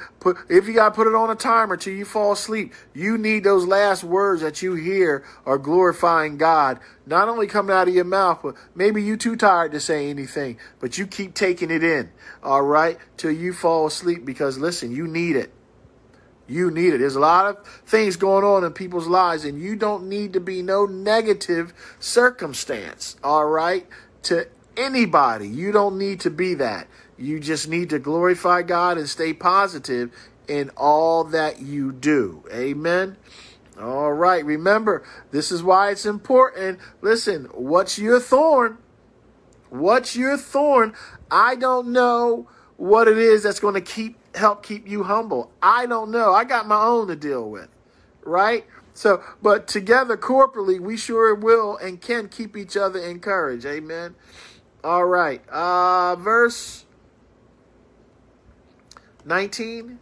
[0.47, 3.43] if you got to put it on a timer till you fall asleep, you need
[3.43, 6.79] those last words that you hear are glorifying God.
[7.05, 10.57] Not only coming out of your mouth, but maybe you're too tired to say anything,
[10.79, 15.05] but you keep taking it in, all right, till you fall asleep because listen, you
[15.05, 15.51] need it.
[16.47, 16.97] You need it.
[16.97, 20.39] There's a lot of things going on in people's lives, and you don't need to
[20.39, 23.87] be no negative circumstance, all right,
[24.23, 25.47] to anybody.
[25.47, 26.87] You don't need to be that.
[27.17, 30.11] You just need to glorify God and stay positive
[30.47, 32.43] in all that you do.
[32.51, 33.15] Amen.
[33.79, 34.43] All right.
[34.43, 36.79] Remember, this is why it's important.
[37.01, 38.77] Listen, what's your thorn?
[39.69, 40.93] What's your thorn?
[41.29, 45.51] I don't know what it is that's going to keep help keep you humble.
[45.61, 46.33] I don't know.
[46.33, 47.69] I got my own to deal with,
[48.23, 48.65] right?
[48.93, 53.65] So, but together corporately, we sure will and can keep each other encouraged.
[53.65, 54.15] Amen.
[54.83, 55.41] All right.
[55.49, 56.85] Uh, verse
[59.25, 59.99] 19.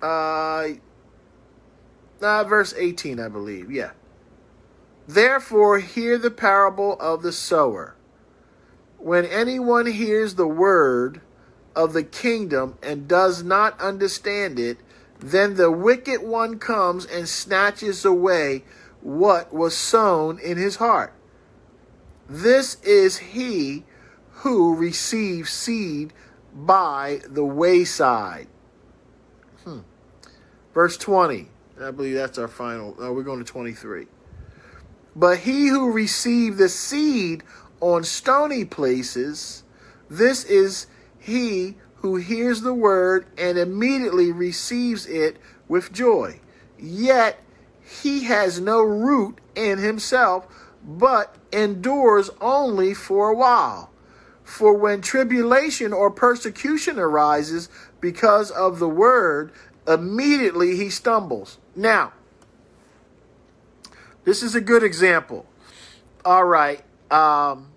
[0.00, 0.68] Uh,
[2.20, 3.70] uh, verse 18, I believe.
[3.70, 3.90] Yeah.
[5.06, 7.94] Therefore, hear the parable of the sower.
[8.98, 11.20] When anyone hears the word,
[11.78, 14.78] of the kingdom and does not understand it,
[15.20, 18.64] then the wicked one comes and snatches away
[19.00, 21.12] what was sown in his heart.
[22.28, 23.84] This is he
[24.42, 26.12] who receives seed
[26.52, 28.48] by the wayside.
[29.62, 29.80] Hmm.
[30.74, 31.48] Verse 20.
[31.80, 32.96] I believe that's our final.
[32.98, 34.08] Oh, we're going to 23.
[35.14, 37.44] But he who received the seed
[37.80, 39.62] on stony places,
[40.10, 40.88] this is
[41.28, 45.36] he who hears the word and immediately receives it
[45.68, 46.40] with joy.
[46.78, 47.38] Yet
[48.02, 50.46] he has no root in himself,
[50.84, 53.90] but endures only for a while.
[54.44, 57.68] For when tribulation or persecution arises
[58.00, 59.52] because of the word,
[59.86, 61.58] immediately he stumbles.
[61.76, 62.12] Now,
[64.24, 65.46] this is a good example.
[66.24, 66.82] All right.
[67.10, 67.68] Um,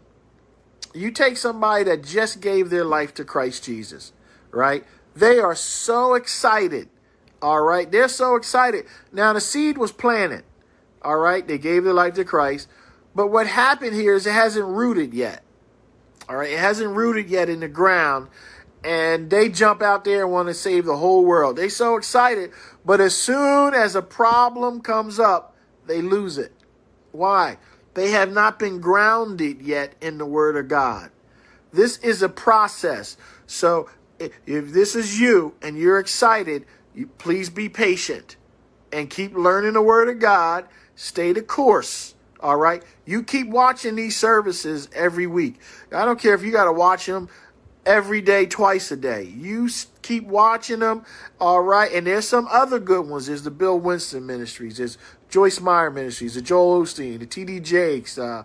[0.94, 4.14] you take somebody that just gave their life to Christ Jesus,
[4.52, 4.84] right?
[5.16, 6.90] They are so excited.
[7.42, 7.92] All right.
[7.92, 8.86] They're so excited.
[9.12, 10.44] Now, the seed was planted.
[11.02, 11.48] All right.
[11.48, 12.68] They gave their life to Christ.
[13.16, 15.44] But what happened here is it hasn't rooted yet.
[16.30, 16.52] All right.
[16.52, 18.30] It hasn't rooted yet in the ground.
[18.84, 21.56] And they jump out there and want to save the whole world.
[21.56, 22.52] They're so excited.
[22.86, 25.56] But as soon as a problem comes up,
[25.88, 26.54] they lose it.
[27.12, 27.58] Why?
[27.94, 31.12] They have not been grounded yet in the Word of God.
[31.74, 33.18] This is a process.
[33.48, 33.90] So
[34.20, 36.66] if this is you and you're excited,
[36.96, 38.36] you, please be patient
[38.92, 40.66] and keep learning the Word of God.
[40.96, 42.16] Stay the course.
[42.40, 42.84] All right.
[43.06, 45.60] You keep watching these services every week.
[45.92, 47.30] I don't care if you got to watch them
[47.86, 49.24] every day, twice a day.
[49.24, 49.70] You
[50.02, 51.06] keep watching them.
[51.40, 51.92] All right.
[51.92, 53.28] And there's some other good ones.
[53.28, 54.78] There's the Bill Winston Ministries.
[54.78, 54.98] There's
[55.32, 57.62] Joyce Meyer Ministries, the Joel Osteen, the T.D.
[57.62, 58.44] Jakes, uh,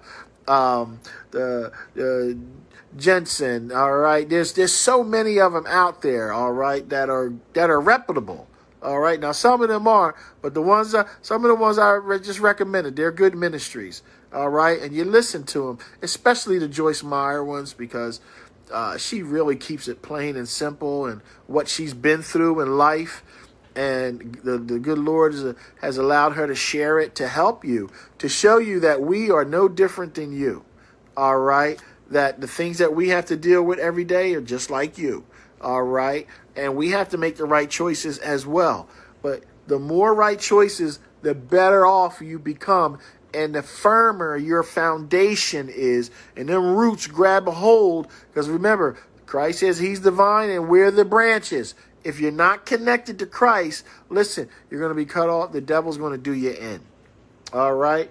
[0.49, 1.01] um,
[1.33, 3.77] the uh, Jentezen.
[3.77, 6.33] All right, there's there's so many of them out there.
[6.33, 8.49] All right, that are that are reputable.
[8.83, 9.19] All right.
[9.19, 12.39] Now some of them are, but the ones that some of the ones I just
[12.39, 14.03] recommended, they're good ministries.
[14.33, 18.21] All right, and you listen to them, especially the Joyce Meyer ones because
[18.73, 23.25] uh, she really keeps it plain and simple and what she's been through in life.
[23.77, 27.91] And the, the good Lord is, has allowed her to share it to help you,
[28.19, 30.65] to show you that we are no different than you.
[31.17, 31.81] All right.
[32.11, 35.25] That the things that we have to deal with every day are just like you.
[35.61, 36.27] All right.
[36.57, 38.89] And we have to make the right choices as well.
[39.23, 42.99] But the more right choices, the better off you become
[43.37, 48.09] and the firmer your foundation is, and them roots grab a hold.
[48.29, 48.97] Because remember,
[49.27, 51.75] Christ says He's the vine and we're the branches.
[52.07, 55.51] If you're not connected to Christ, listen, you're going to be cut off.
[55.51, 56.81] The devil's going to do you in.
[57.53, 58.09] All right.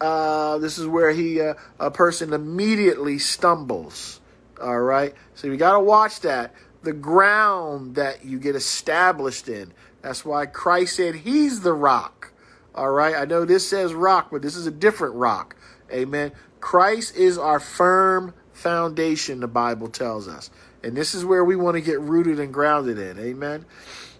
[0.00, 4.20] Uh, this is where he uh, a person immediately stumbles.
[4.62, 5.14] All right.
[5.34, 6.54] So you got to watch that.
[6.84, 9.72] The ground that you get established in.
[10.00, 12.32] That's why Christ said He's the rock.
[12.72, 13.16] All right.
[13.16, 15.56] I know this says rock, but this is a different rock.
[15.92, 16.30] Amen.
[16.60, 20.50] Christ is our firm foundation, the Bible tells us.
[20.84, 23.18] And this is where we want to get rooted and grounded in.
[23.18, 23.64] Amen.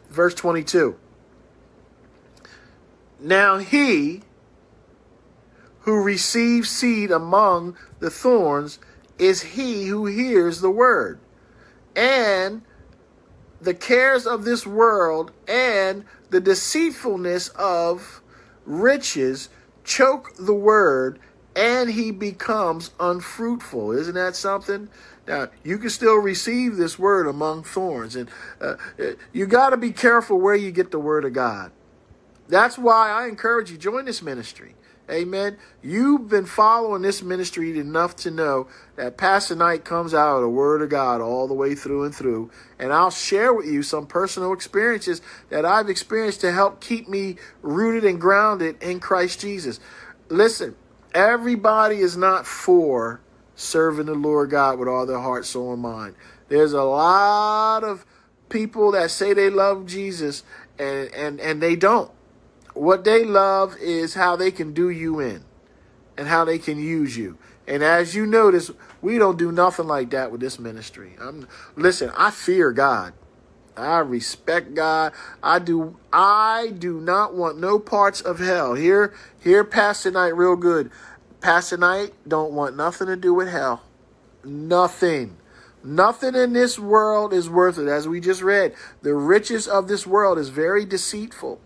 [0.09, 0.97] Verse 22.
[3.21, 4.23] Now he
[5.81, 8.79] who receives seed among the thorns
[9.19, 11.21] is he who hears the word.
[11.95, 12.63] And
[13.61, 18.23] the cares of this world and the deceitfulness of
[18.65, 19.51] riches
[19.85, 21.19] choke the word
[21.55, 23.93] and he becomes unfruitful.
[23.93, 24.89] Isn't that something?
[25.27, 28.75] Now, you can still receive this word among thorns, and uh,
[29.33, 31.73] you got to be careful where you get the word of God.
[32.49, 34.75] That's why I encourage you join this ministry.
[35.11, 35.59] Amen.
[35.83, 40.49] You've been following this ministry enough to know that Pastor Knight comes out of the
[40.49, 42.51] Word of God all the way through and through.
[42.79, 45.21] And I'll share with you some personal experiences
[45.51, 49.79] that I've experienced to help keep me rooted and grounded in Christ Jesus.
[50.31, 50.75] Listen,
[51.15, 53.21] everybody is not for
[53.57, 56.15] serving the Lord God with all their heart, soul, and mind.
[56.49, 58.05] There's a lot of
[58.49, 60.43] people that say they love Jesus
[60.79, 62.11] and, and, and they don't.
[62.75, 65.45] What they love is how they can do you in
[66.17, 67.39] and how they can use you.
[67.67, 71.15] And as you notice, we don't do nothing like that with this ministry.
[71.21, 73.15] I'm, listen, I fear God.
[73.77, 75.13] I respect God.
[75.43, 78.75] I do I do not want no parts of hell.
[78.75, 80.91] Here here Pastor Knight real good.
[81.45, 83.83] Pastor Knight don't want nothing to do with hell.
[84.45, 85.37] Nothing.
[85.85, 87.87] Nothing in this world is worth it.
[87.87, 91.61] As we just read, the riches of this world is very deceitful.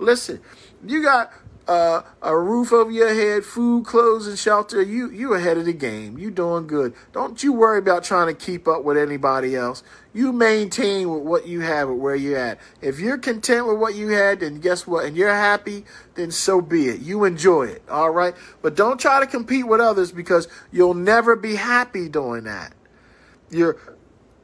[0.00, 0.40] Listen,
[0.84, 1.30] you got
[1.70, 4.82] uh, a roof over your head, food, clothes, and shelter.
[4.82, 6.18] You you ahead of the game.
[6.18, 6.94] You doing good.
[7.12, 9.84] Don't you worry about trying to keep up with anybody else.
[10.12, 12.58] You maintain with what you have and where you're at.
[12.82, 15.04] If you're content with what you had, then guess what?
[15.04, 15.84] And you're happy,
[16.16, 17.02] then so be it.
[17.02, 17.84] You enjoy it.
[17.88, 18.34] All right.
[18.62, 22.72] But don't try to compete with others because you'll never be happy doing that.
[23.48, 23.76] You're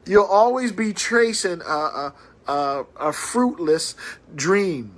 [0.05, 2.13] you'll always be tracing a, a,
[2.47, 3.95] a, a fruitless
[4.33, 4.97] dream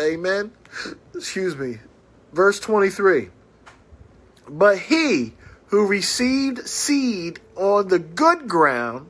[0.00, 0.50] Amen.
[1.14, 1.78] Excuse me.
[2.32, 3.30] Verse 23.
[4.48, 5.34] But he
[5.66, 9.08] who received seed on the good ground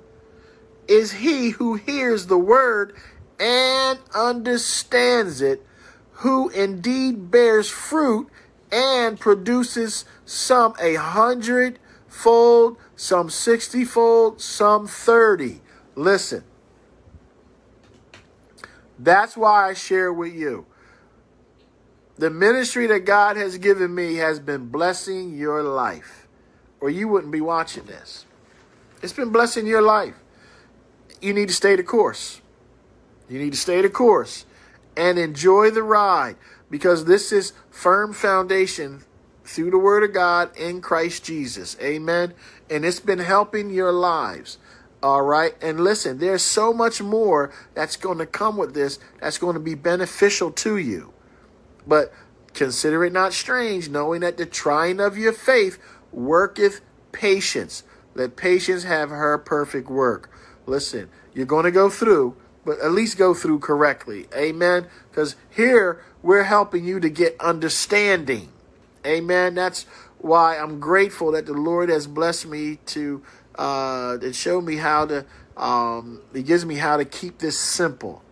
[0.89, 2.95] is he who hears the word
[3.41, 5.65] and understands it,
[6.13, 8.29] who indeed bears fruit
[8.71, 15.61] and produces some a hundred fold, some sixty fold, some thirty.
[15.95, 16.45] Listen.
[18.99, 20.67] That's why I share with you.
[22.17, 26.29] The ministry that God has given me has been blessing your life,
[26.81, 28.25] or you wouldn't be watching this.
[29.03, 30.15] It's been blessing your life.
[31.21, 32.41] You need to stay the course.
[33.29, 34.47] You need to stay the course
[34.97, 36.37] and enjoy the ride
[36.71, 39.03] because this is firm foundation
[39.45, 41.77] through the word of God in Christ Jesus.
[41.81, 42.35] Amen.
[42.71, 44.59] And it's been helping your lives.
[45.03, 45.55] All right.
[45.61, 49.61] And listen, there's so much more that's going to come with this that's going to
[49.61, 51.14] be beneficial to you.
[51.87, 52.13] But
[52.55, 55.79] consider it not strange, knowing that the trying of your faith
[56.13, 56.81] worketh
[57.13, 57.83] patience.
[58.15, 60.31] Let patience have her perfect work.
[60.67, 64.27] Listen, you're going to go through, but at least go through correctly.
[64.35, 64.87] Amen.
[65.11, 68.49] Because here we're helping you to get understanding.
[69.07, 69.55] Amen.
[69.55, 69.85] That's
[70.19, 73.23] why I'm grateful that the Lord has blessed me to
[73.57, 75.27] uh, show me how to.
[75.57, 78.24] Um, he gives me how to keep this simple.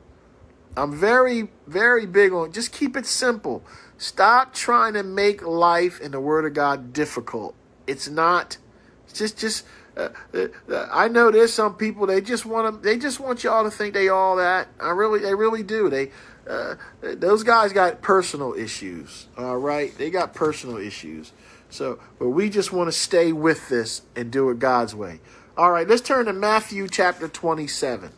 [0.76, 3.62] I'm very, very big on just keep it simple.
[3.98, 7.54] Stop trying to make life and the Word of God difficult.
[7.86, 8.56] It's not.
[9.04, 9.66] It's just, just.
[9.94, 12.80] Uh, uh, uh, I know there's some people they just want to.
[12.80, 14.68] They just want y'all to think they all that.
[14.80, 15.90] I really, they really do.
[15.90, 16.10] They,
[16.48, 19.28] uh, those guys got personal issues.
[19.36, 21.32] All right, they got personal issues.
[21.68, 25.20] So, but we just want to stay with this and do it God's way.
[25.56, 28.10] All right, let's turn to Matthew chapter 27.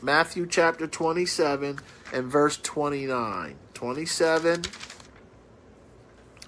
[0.00, 1.80] Matthew chapter 27
[2.12, 3.56] and verse 29.
[3.74, 4.62] 27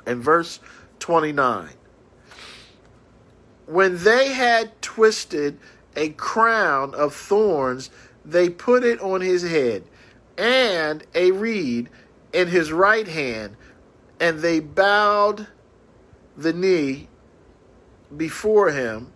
[0.07, 0.61] and verse
[1.01, 1.71] 29.
[3.67, 5.59] When they had twisted
[5.97, 7.91] a crown of thorns,
[8.25, 9.85] they put it on his head,
[10.37, 11.89] and a reed
[12.33, 13.57] in his right hand,
[14.21, 15.47] and they bowed
[16.37, 17.09] the knee
[18.17, 19.13] before him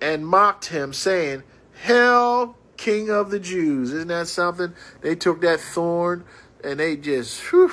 [0.00, 1.42] and mocked him, saying,
[1.84, 3.92] Hail, King of the Jews.
[3.92, 4.72] Isn't that something?
[5.02, 6.24] They took that thorn
[6.64, 7.70] and they just, whew,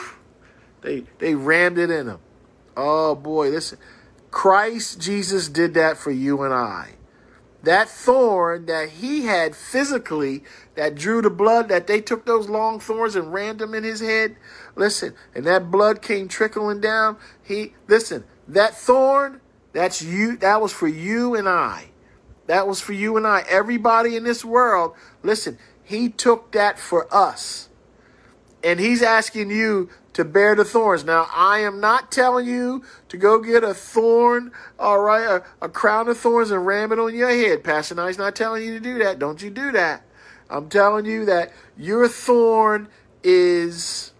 [0.81, 2.19] they, they rammed it in him.
[2.75, 3.77] Oh boy, listen.
[4.31, 6.95] Christ Jesus did that for you and I.
[7.63, 10.43] That thorn that he had physically,
[10.75, 14.01] that drew the blood, that they took those long thorns and rammed them in his
[14.01, 14.35] head.
[14.75, 17.17] Listen, and that blood came trickling down.
[17.41, 19.41] He, listen, that thorn,
[19.71, 21.91] that's you, that was for you and I.
[22.47, 23.43] That was for you and I.
[23.49, 24.93] Everybody in this world,
[25.23, 27.69] listen, he took that for us.
[28.63, 31.03] And he's asking you to bear the thorns.
[31.03, 35.69] Now, I am not telling you to go get a thorn, all right, a, a
[35.69, 37.63] crown of thorns and ram it on your head.
[37.63, 39.19] Pastor Knight's not telling you to do that.
[39.19, 40.03] Don't you do that.
[40.49, 42.87] I'm telling you that your thorn
[43.23, 44.13] is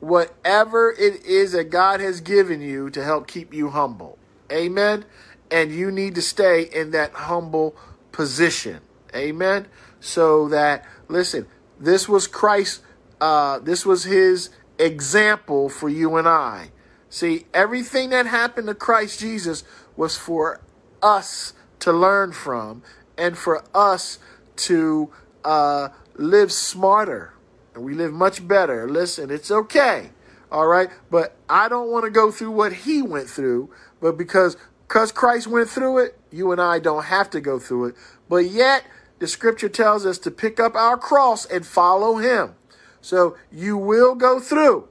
[0.00, 4.18] whatever it is that God has given you to help keep you humble.
[4.50, 5.04] Amen
[5.50, 7.76] and you need to stay in that humble
[8.12, 8.80] position.
[9.14, 9.66] Amen.
[10.00, 11.46] So that listen,
[11.78, 12.82] this was Christ.
[13.20, 16.70] Uh, this was His example for you and I.
[17.08, 19.64] See, everything that happened to Christ Jesus
[19.96, 20.60] was for
[21.02, 22.82] us to learn from,
[23.16, 24.18] and for us
[24.56, 25.10] to
[25.44, 27.32] uh, live smarter,
[27.74, 28.88] and we live much better.
[28.88, 30.10] Listen, it's okay.
[30.50, 33.70] All right, but I don't want to go through what he went through,
[34.00, 34.56] but because
[34.86, 37.94] because Christ went through it, you and I don't have to go through it.
[38.28, 38.84] But yet,
[39.18, 42.54] the scripture tells us to pick up our cross and follow him.
[43.00, 44.88] So you will go through.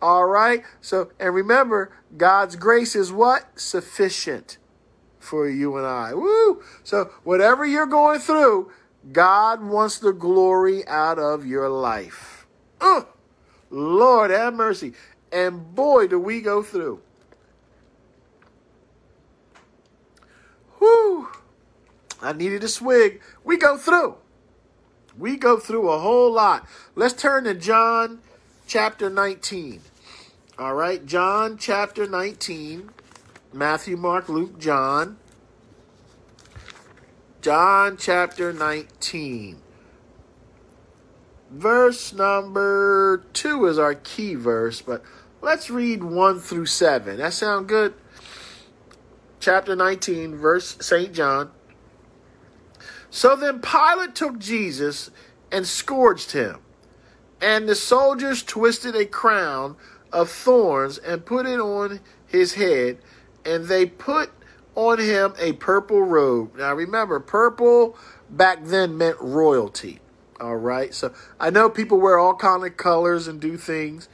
[0.00, 0.62] All right?
[0.80, 3.58] So, and remember, God's grace is what?
[3.58, 4.58] Sufficient
[5.18, 6.14] for you and I.
[6.14, 6.62] Woo!
[6.84, 8.70] So, whatever you're going through,
[9.12, 12.46] God wants the glory out of your life.
[12.80, 13.02] Uh,
[13.70, 14.92] Lord have mercy.
[15.32, 17.00] And boy, do we go through.
[20.86, 21.28] Whew.
[22.22, 23.20] I needed a swig.
[23.44, 24.16] We go through.
[25.18, 26.66] We go through a whole lot.
[26.94, 28.20] Let's turn to John
[28.66, 29.80] chapter 19.
[30.58, 32.90] All right, John chapter 19.
[33.52, 35.16] Matthew, Mark, Luke, John.
[37.40, 39.58] John chapter 19.
[41.50, 45.02] Verse number 2 is our key verse, but
[45.40, 47.16] let's read 1 through 7.
[47.18, 47.94] That sound good?
[49.46, 51.12] Chapter 19, verse St.
[51.12, 51.52] John.
[53.10, 55.12] So then Pilate took Jesus
[55.52, 56.58] and scourged him.
[57.40, 59.76] And the soldiers twisted a crown
[60.12, 62.98] of thorns and put it on his head,
[63.44, 64.30] and they put
[64.74, 66.56] on him a purple robe.
[66.56, 67.96] Now remember, purple
[68.28, 70.00] back then meant royalty.
[70.40, 70.92] All right.
[70.92, 74.08] So I know people wear all kind of colors and do things,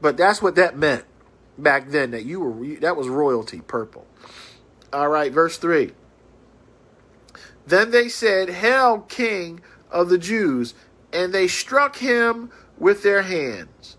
[0.00, 1.04] but that's what that meant
[1.56, 2.10] back then.
[2.10, 4.04] That you were that was royalty, purple.
[4.94, 5.90] All right, verse 3.
[7.66, 10.74] Then they said, Hail, King of the Jews!
[11.12, 13.96] And they struck him with their hands.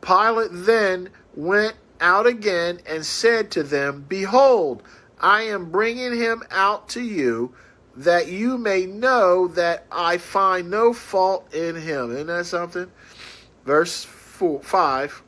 [0.00, 4.84] Pilate then went out again and said to them, Behold,
[5.20, 7.52] I am bringing him out to you,
[7.96, 12.12] that you may know that I find no fault in him.
[12.12, 12.88] Isn't that something?
[13.64, 15.22] Verse four, 5.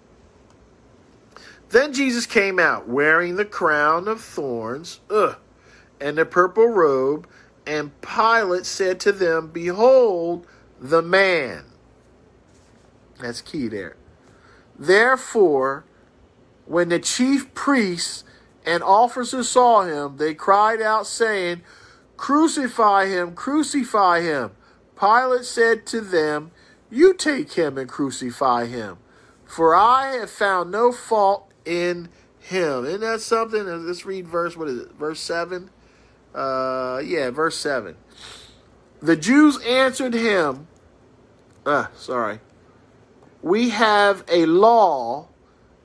[1.70, 5.36] Then Jesus came out wearing the crown of thorns ugh,
[6.00, 7.28] and a purple robe,
[7.64, 10.46] and Pilate said to them, Behold
[10.80, 11.64] the man.
[13.20, 13.96] That's key there.
[14.76, 15.84] Therefore,
[16.66, 18.24] when the chief priests
[18.66, 21.62] and officers saw him, they cried out, saying,
[22.16, 24.50] Crucify him, crucify him.
[24.98, 26.50] Pilate said to them,
[26.90, 28.98] You take him and crucify him,
[29.44, 32.08] for I have found no fault in
[32.40, 32.84] him.
[32.86, 33.64] Isn't that something?
[33.64, 34.92] Let's read verse, what is it?
[34.92, 35.70] Verse 7?
[36.34, 37.96] Uh, yeah, verse 7.
[39.00, 40.68] The Jews answered him,
[41.64, 42.40] uh, sorry,
[43.42, 45.28] we have a law,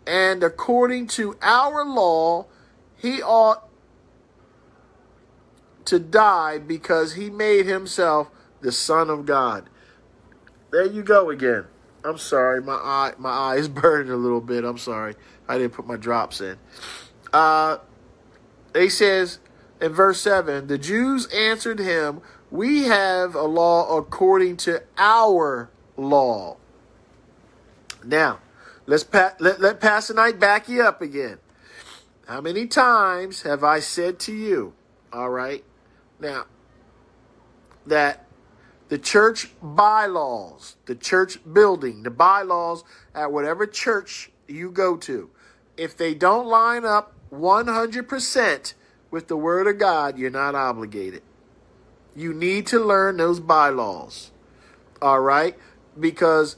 [0.05, 2.45] and according to our law,
[2.95, 3.67] he ought
[5.85, 8.29] to die because he made himself
[8.61, 9.69] the Son of God.
[10.71, 11.65] There you go again.
[12.03, 14.63] I'm sorry, my eye my eye is burning a little bit.
[14.63, 15.15] I'm sorry.
[15.47, 16.57] I didn't put my drops in.
[17.33, 17.77] Uh
[18.75, 19.39] he says
[19.79, 22.21] in verse 7, the Jews answered him,
[22.51, 26.57] "We have a law according to our law."
[28.03, 28.39] Now,
[28.85, 31.39] let's pa- let, let Pastor Knight back you up again.
[32.27, 34.73] How many times have I said to you,
[35.13, 35.63] all right,
[36.19, 36.45] now,
[37.85, 38.24] that
[38.89, 42.83] the church bylaws, the church building, the bylaws
[43.13, 45.29] at whatever church you go to,
[45.77, 48.73] if they don't line up 100%
[49.11, 51.23] with the Word of God, you're not obligated.
[52.15, 54.31] You need to learn those bylaws,
[55.01, 55.57] all right?
[55.99, 56.57] Because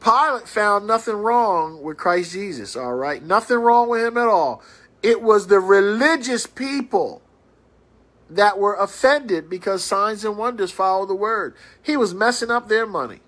[0.00, 3.22] Pilate found nothing wrong with Christ Jesus, all right?
[3.22, 4.62] Nothing wrong with him at all.
[5.02, 7.22] It was the religious people
[8.28, 11.54] that were offended because signs and wonders follow the word.
[11.82, 13.20] He was messing up their money.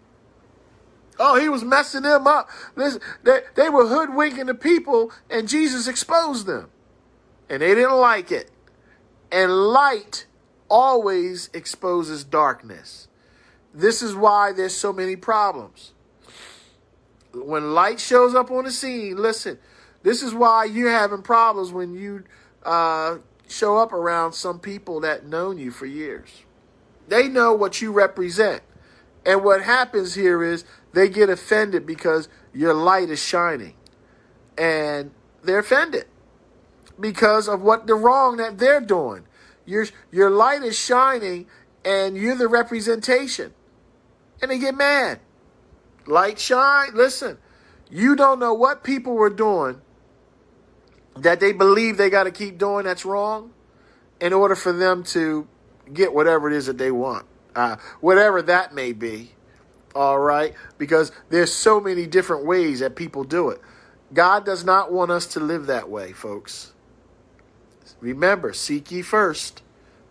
[1.20, 2.48] Oh, he was messing them up.
[2.76, 6.70] Listen, they, they were hoodwinking the people, and Jesus exposed them.
[7.48, 8.50] And they didn't like it.
[9.32, 10.26] And light
[10.68, 13.08] always exposes darkness.
[13.74, 15.92] This is why there's so many problems.
[17.32, 19.58] When light shows up on the scene, listen,
[20.02, 22.24] this is why you're having problems when you
[22.64, 23.18] uh,
[23.48, 26.28] show up around some people that known you for years.
[27.08, 28.62] They know what you represent.
[29.24, 33.74] And what happens here is they get offended because your light is shining.
[34.56, 35.10] And
[35.42, 36.06] they're offended
[37.00, 39.24] because of what the wrong that they're doing.
[39.64, 41.46] Your your light is shining
[41.84, 43.54] and you're the representation.
[44.40, 45.20] And they get mad.
[46.06, 46.94] Light shine.
[46.94, 47.38] Listen,
[47.90, 49.80] you don't know what people were doing
[51.22, 53.52] that they believe they got to keep doing that's wrong
[54.20, 55.46] in order for them to
[55.92, 59.32] get whatever it is that they want, uh, whatever that may be.
[59.94, 63.60] All right, because there's so many different ways that people do it.
[64.12, 66.72] God does not want us to live that way, folks.
[68.00, 69.62] Remember, seek ye first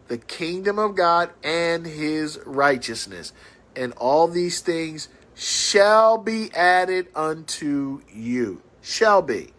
[0.08, 3.34] the kingdom of God and his righteousness,
[3.76, 8.62] and all these things shall be added unto you.
[8.82, 9.54] Shall be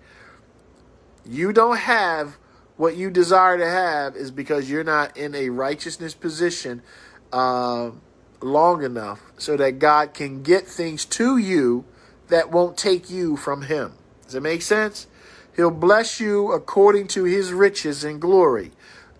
[1.29, 2.39] you don't have
[2.76, 6.81] what you desire to have is because you're not in a righteousness position
[7.33, 7.91] uh,
[8.41, 11.85] long enough so that God can get things to you
[12.29, 13.95] that won't take you from Him.
[14.24, 15.07] Does it make sense?
[15.57, 18.70] He'll bless you according to His riches and glory.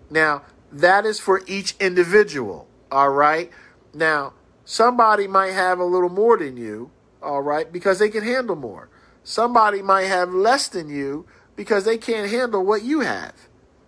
[0.09, 2.67] Now, that is for each individual.
[2.91, 3.51] All right.
[3.93, 4.33] Now,
[4.63, 6.91] somebody might have a little more than you.
[7.21, 7.71] All right.
[7.71, 8.89] Because they can handle more.
[9.23, 11.25] Somebody might have less than you
[11.59, 13.33] because they can't handle what you have.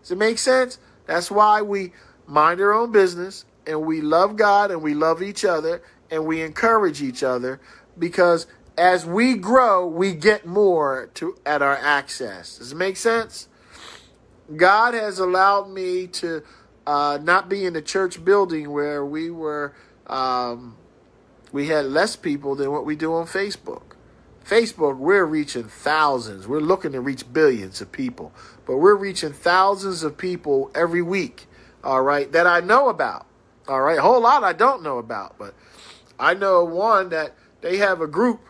[0.01, 0.77] Does it make sense?
[1.05, 1.93] That's why we
[2.27, 6.41] mind our own business and we love God and we love each other and we
[6.41, 7.61] encourage each other
[7.97, 8.45] because
[8.77, 12.57] as we grow, we get more to at our access.
[12.57, 13.47] Does it make sense?
[14.53, 16.43] God has allowed me to
[16.85, 19.73] uh, not be in the church building where we were
[20.07, 20.75] um,
[21.53, 23.90] we had less people than what we do on Facebook.
[24.45, 26.47] Facebook, we're reaching thousands.
[26.47, 28.31] We're looking to reach billions of people,
[28.65, 31.47] but we're reaching thousands of people every week.
[31.83, 33.25] All right, that I know about.
[33.67, 35.53] All right, a whole lot I don't know about, but
[36.19, 38.41] I know one that they have a group.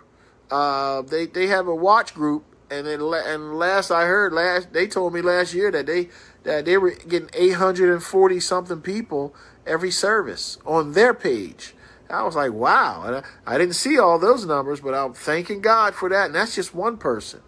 [0.50, 4.88] Uh, they they have a watch group, and then and last I heard, last they
[4.88, 6.10] told me last year that they
[6.44, 9.36] that they were getting 840 something people
[9.66, 11.76] every service on their page.
[12.12, 13.24] I was like, wow.
[13.47, 16.28] I, I didn't see all those numbers, but I'm thanking God for that.
[16.28, 17.41] And that's just one person.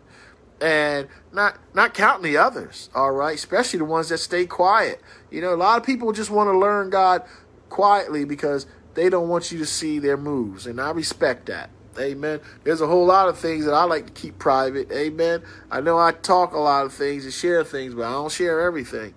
[0.61, 5.01] And not not counting the others, all right, especially the ones that stay quiet.
[5.30, 7.24] You know, a lot of people just want to learn God
[7.70, 10.66] quietly because they don't want you to see their moves.
[10.66, 11.70] And I respect that.
[11.99, 12.39] Amen.
[12.64, 14.91] There's a whole lot of things that I like to keep private.
[14.91, 15.43] Amen.
[15.70, 18.61] I know I talk a lot of things and share things, but I don't share
[18.61, 19.14] everything.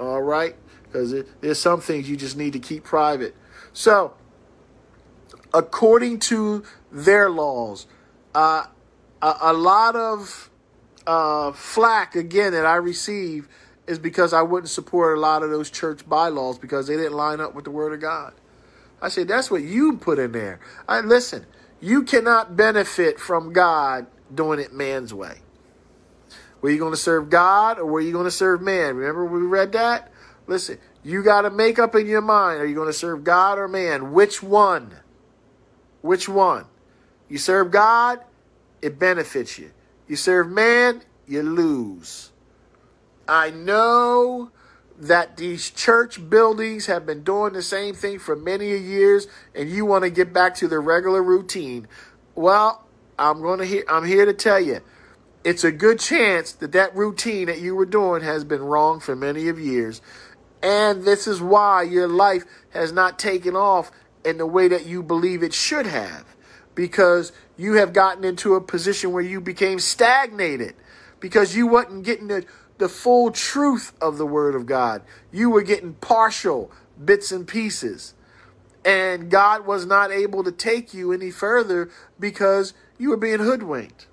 [0.00, 0.56] All right?
[0.84, 3.34] Because there's some things you just need to keep private.
[3.72, 4.14] So,
[5.54, 7.86] according to their laws.
[8.34, 8.66] Uh,
[9.20, 10.50] a, a, lot of
[11.06, 13.48] uh, flack, again, that I receive
[13.86, 17.40] is because I wouldn't support a lot of those church bylaws because they didn't line
[17.40, 18.32] up with the Word of God.
[19.00, 20.60] I said, that's what you put in there.
[20.88, 21.46] I, listen,
[21.80, 25.38] you cannot benefit from God doing it man's way.
[26.60, 28.96] Were you going to serve God or were you going to serve man?
[28.96, 30.12] Remember we read that?
[30.46, 33.58] Listen, you got to make up in your mind are you going to serve God
[33.58, 34.12] or man?
[34.12, 34.94] Which one?
[36.02, 36.66] Which one?
[37.28, 38.20] You serve God,
[38.82, 39.70] it benefits you.
[40.06, 42.32] You serve man, you lose.
[43.26, 44.50] I know
[44.98, 49.86] that these church buildings have been doing the same thing for many years and you
[49.86, 51.88] want to get back to the regular routine.
[52.34, 52.86] well,
[53.18, 54.80] I'm going to hear, I'm here to tell you,
[55.44, 59.14] it's a good chance that that routine that you were doing has been wrong for
[59.14, 60.00] many of years.
[60.62, 63.90] And this is why your life has not taken off
[64.24, 66.24] in the way that you believe it should have.
[66.74, 70.74] Because you have gotten into a position where you became stagnated.
[71.20, 72.44] Because you wasn't getting the,
[72.78, 75.02] the full truth of the Word of God.
[75.30, 76.70] You were getting partial
[77.02, 78.14] bits and pieces.
[78.84, 84.06] And God was not able to take you any further because you were being hoodwinked.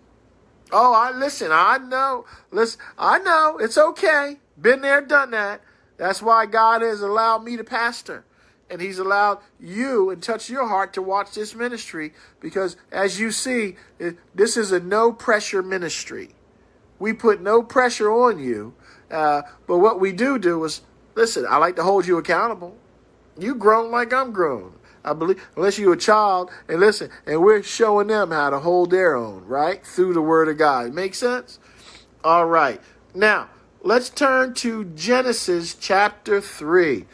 [0.72, 2.26] Oh, I listen, I know.
[2.51, 3.57] Listen, I know.
[3.60, 4.38] It's okay.
[4.60, 5.62] Been there, done that.
[5.97, 8.26] That's why God has allowed me to pastor.
[8.70, 13.32] And he's allowed you and touch your heart to watch this ministry because as you
[13.32, 13.78] see,
[14.36, 16.36] this is a no pressure ministry.
[16.99, 18.74] We put no pressure on you.
[19.09, 20.82] Uh, but what we do do is,
[21.15, 22.78] listen, I like to hold you accountable.
[23.38, 24.74] You grown like I'm grown.
[25.03, 28.91] I believe, unless you're a child, and listen, and we're showing them how to hold
[28.91, 29.84] their own, right?
[29.86, 30.93] Through the Word of God.
[30.93, 31.57] Make sense?
[32.24, 32.82] All right.
[33.15, 33.49] Now,
[33.82, 37.05] let's turn to Genesis chapter 3.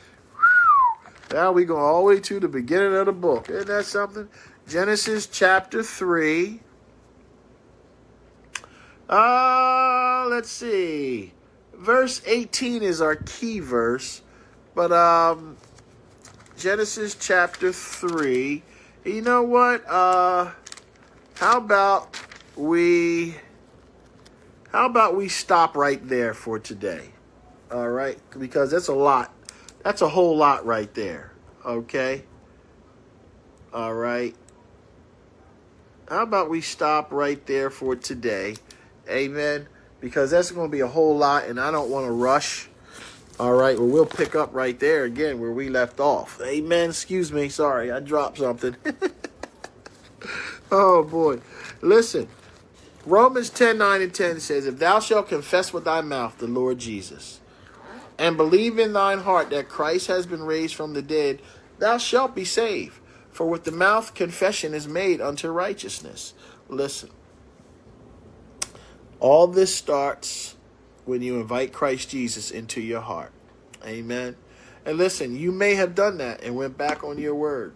[1.36, 3.50] Now we go all the way to the beginning of the book.
[3.50, 4.30] Isn't that something?
[4.70, 6.62] Genesis chapter 3.
[9.10, 11.34] Uh, let's see.
[11.74, 14.22] Verse 18 is our key verse.
[14.76, 15.58] But um
[16.58, 18.64] Genesis chapter 3.
[19.04, 19.84] You know what?
[19.90, 20.52] Uh
[21.36, 22.18] how about
[22.56, 23.36] we
[24.72, 27.10] how about we stop right there for today?
[27.70, 28.18] All right?
[28.40, 29.35] Because that's a lot.
[29.86, 31.32] That's a whole lot right there.
[31.64, 32.24] Okay?
[33.72, 34.36] All right.
[36.10, 38.56] How about we stop right there for today?
[39.08, 39.68] Amen.
[40.02, 42.68] Because that's going to be a whole lot, and I don't want to rush.
[43.40, 46.42] All right, well, we'll pick up right there again where we left off.
[46.42, 46.90] Amen.
[46.90, 47.48] Excuse me.
[47.48, 48.76] Sorry, I dropped something.
[50.72, 51.42] oh, boy.
[51.84, 52.28] Listen,
[53.06, 56.80] Romans 10 9 and 10 says, If thou shalt confess with thy mouth the Lord
[56.80, 57.40] Jesus,
[58.18, 61.42] and believe in thine heart that Christ has been raised from the dead,
[61.80, 63.00] thou shalt be saved.
[63.32, 66.34] For with the mouth confession is made unto righteousness.
[66.70, 67.10] Listen,
[69.20, 70.56] all this starts
[71.04, 73.32] when you invite Christ Jesus into your heart.
[73.86, 74.36] Amen.
[74.86, 77.76] And listen, you may have done that and went back on your word.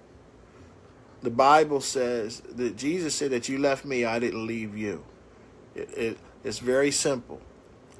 [1.22, 5.04] The Bible says that Jesus said that you left me, I didn't leave you.
[5.76, 7.42] It, it, it's very simple.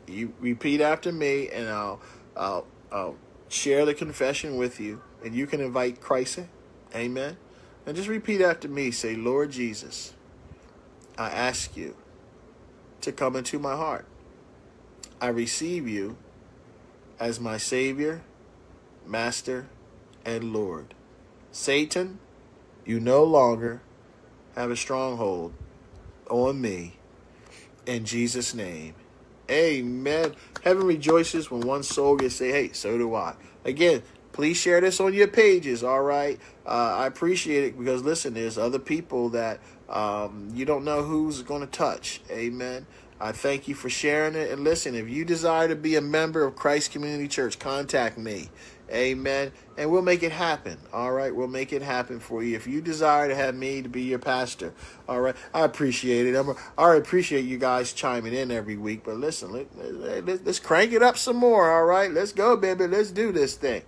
[0.08, 2.00] You repeat after me, and I'll,
[2.36, 3.18] I'll, I'll
[3.50, 6.50] share the confession with you, and you can invite Christ in.
[6.96, 7.38] Amen.
[7.86, 8.92] And just repeat after me.
[8.92, 10.14] Say, Lord Jesus,
[11.18, 11.96] I ask you
[13.02, 14.06] to come into my heart.
[15.22, 16.18] I receive you
[17.20, 18.22] as my Savior,
[19.06, 19.68] Master,
[20.26, 20.94] and Lord.
[21.52, 22.20] Satan,
[22.86, 23.82] you no longer
[24.56, 25.54] have a stronghold
[26.30, 26.98] on me.
[27.86, 28.94] In Jesus' name.
[29.50, 30.36] Amen.
[30.64, 33.36] Heaven rejoices when one soul gets say, hey, so do I.
[33.66, 36.40] Again, please share this on your pages, all right?
[36.66, 41.42] Uh, I appreciate it because, listen, there's other people that um, you don't know who's
[41.42, 42.22] going to touch.
[42.30, 42.86] Amen.
[43.20, 44.50] I thank you for sharing it.
[44.52, 48.50] And listen, if you desire to be a member of Christ Community Church, contact me.
[48.92, 49.52] Amen.
[49.78, 50.78] And we'll make it happen.
[50.92, 51.36] All right.
[51.36, 52.56] We'll make it happen for you.
[52.56, 54.74] If you desire to have me to be your pastor,
[55.08, 55.36] all right.
[55.54, 56.36] I appreciate it.
[56.36, 59.04] I'm, I appreciate you guys chiming in every week.
[59.04, 61.72] But listen, let, let, let's crank it up some more.
[61.72, 62.12] All right.
[62.12, 62.88] Let's go, baby.
[62.88, 63.84] Let's do this thing.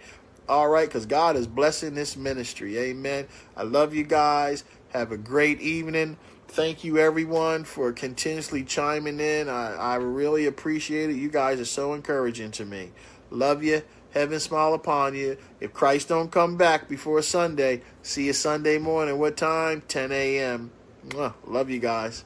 [0.47, 0.87] All right.
[0.87, 2.77] Because God is blessing this ministry.
[2.77, 3.27] Amen.
[3.57, 4.63] I love you guys.
[4.89, 6.17] Have a great evening.
[6.47, 9.47] Thank you, everyone, for continuously chiming in.
[9.47, 11.15] I, I really appreciate it.
[11.15, 12.91] You guys are so encouraging to me.
[13.29, 13.83] Love you.
[14.11, 15.37] Heaven smile upon you.
[15.59, 19.17] If Christ don't come back before Sunday, see you Sunday morning.
[19.19, 19.83] What time?
[19.87, 20.71] 10 a.m.
[21.45, 22.25] Love you guys.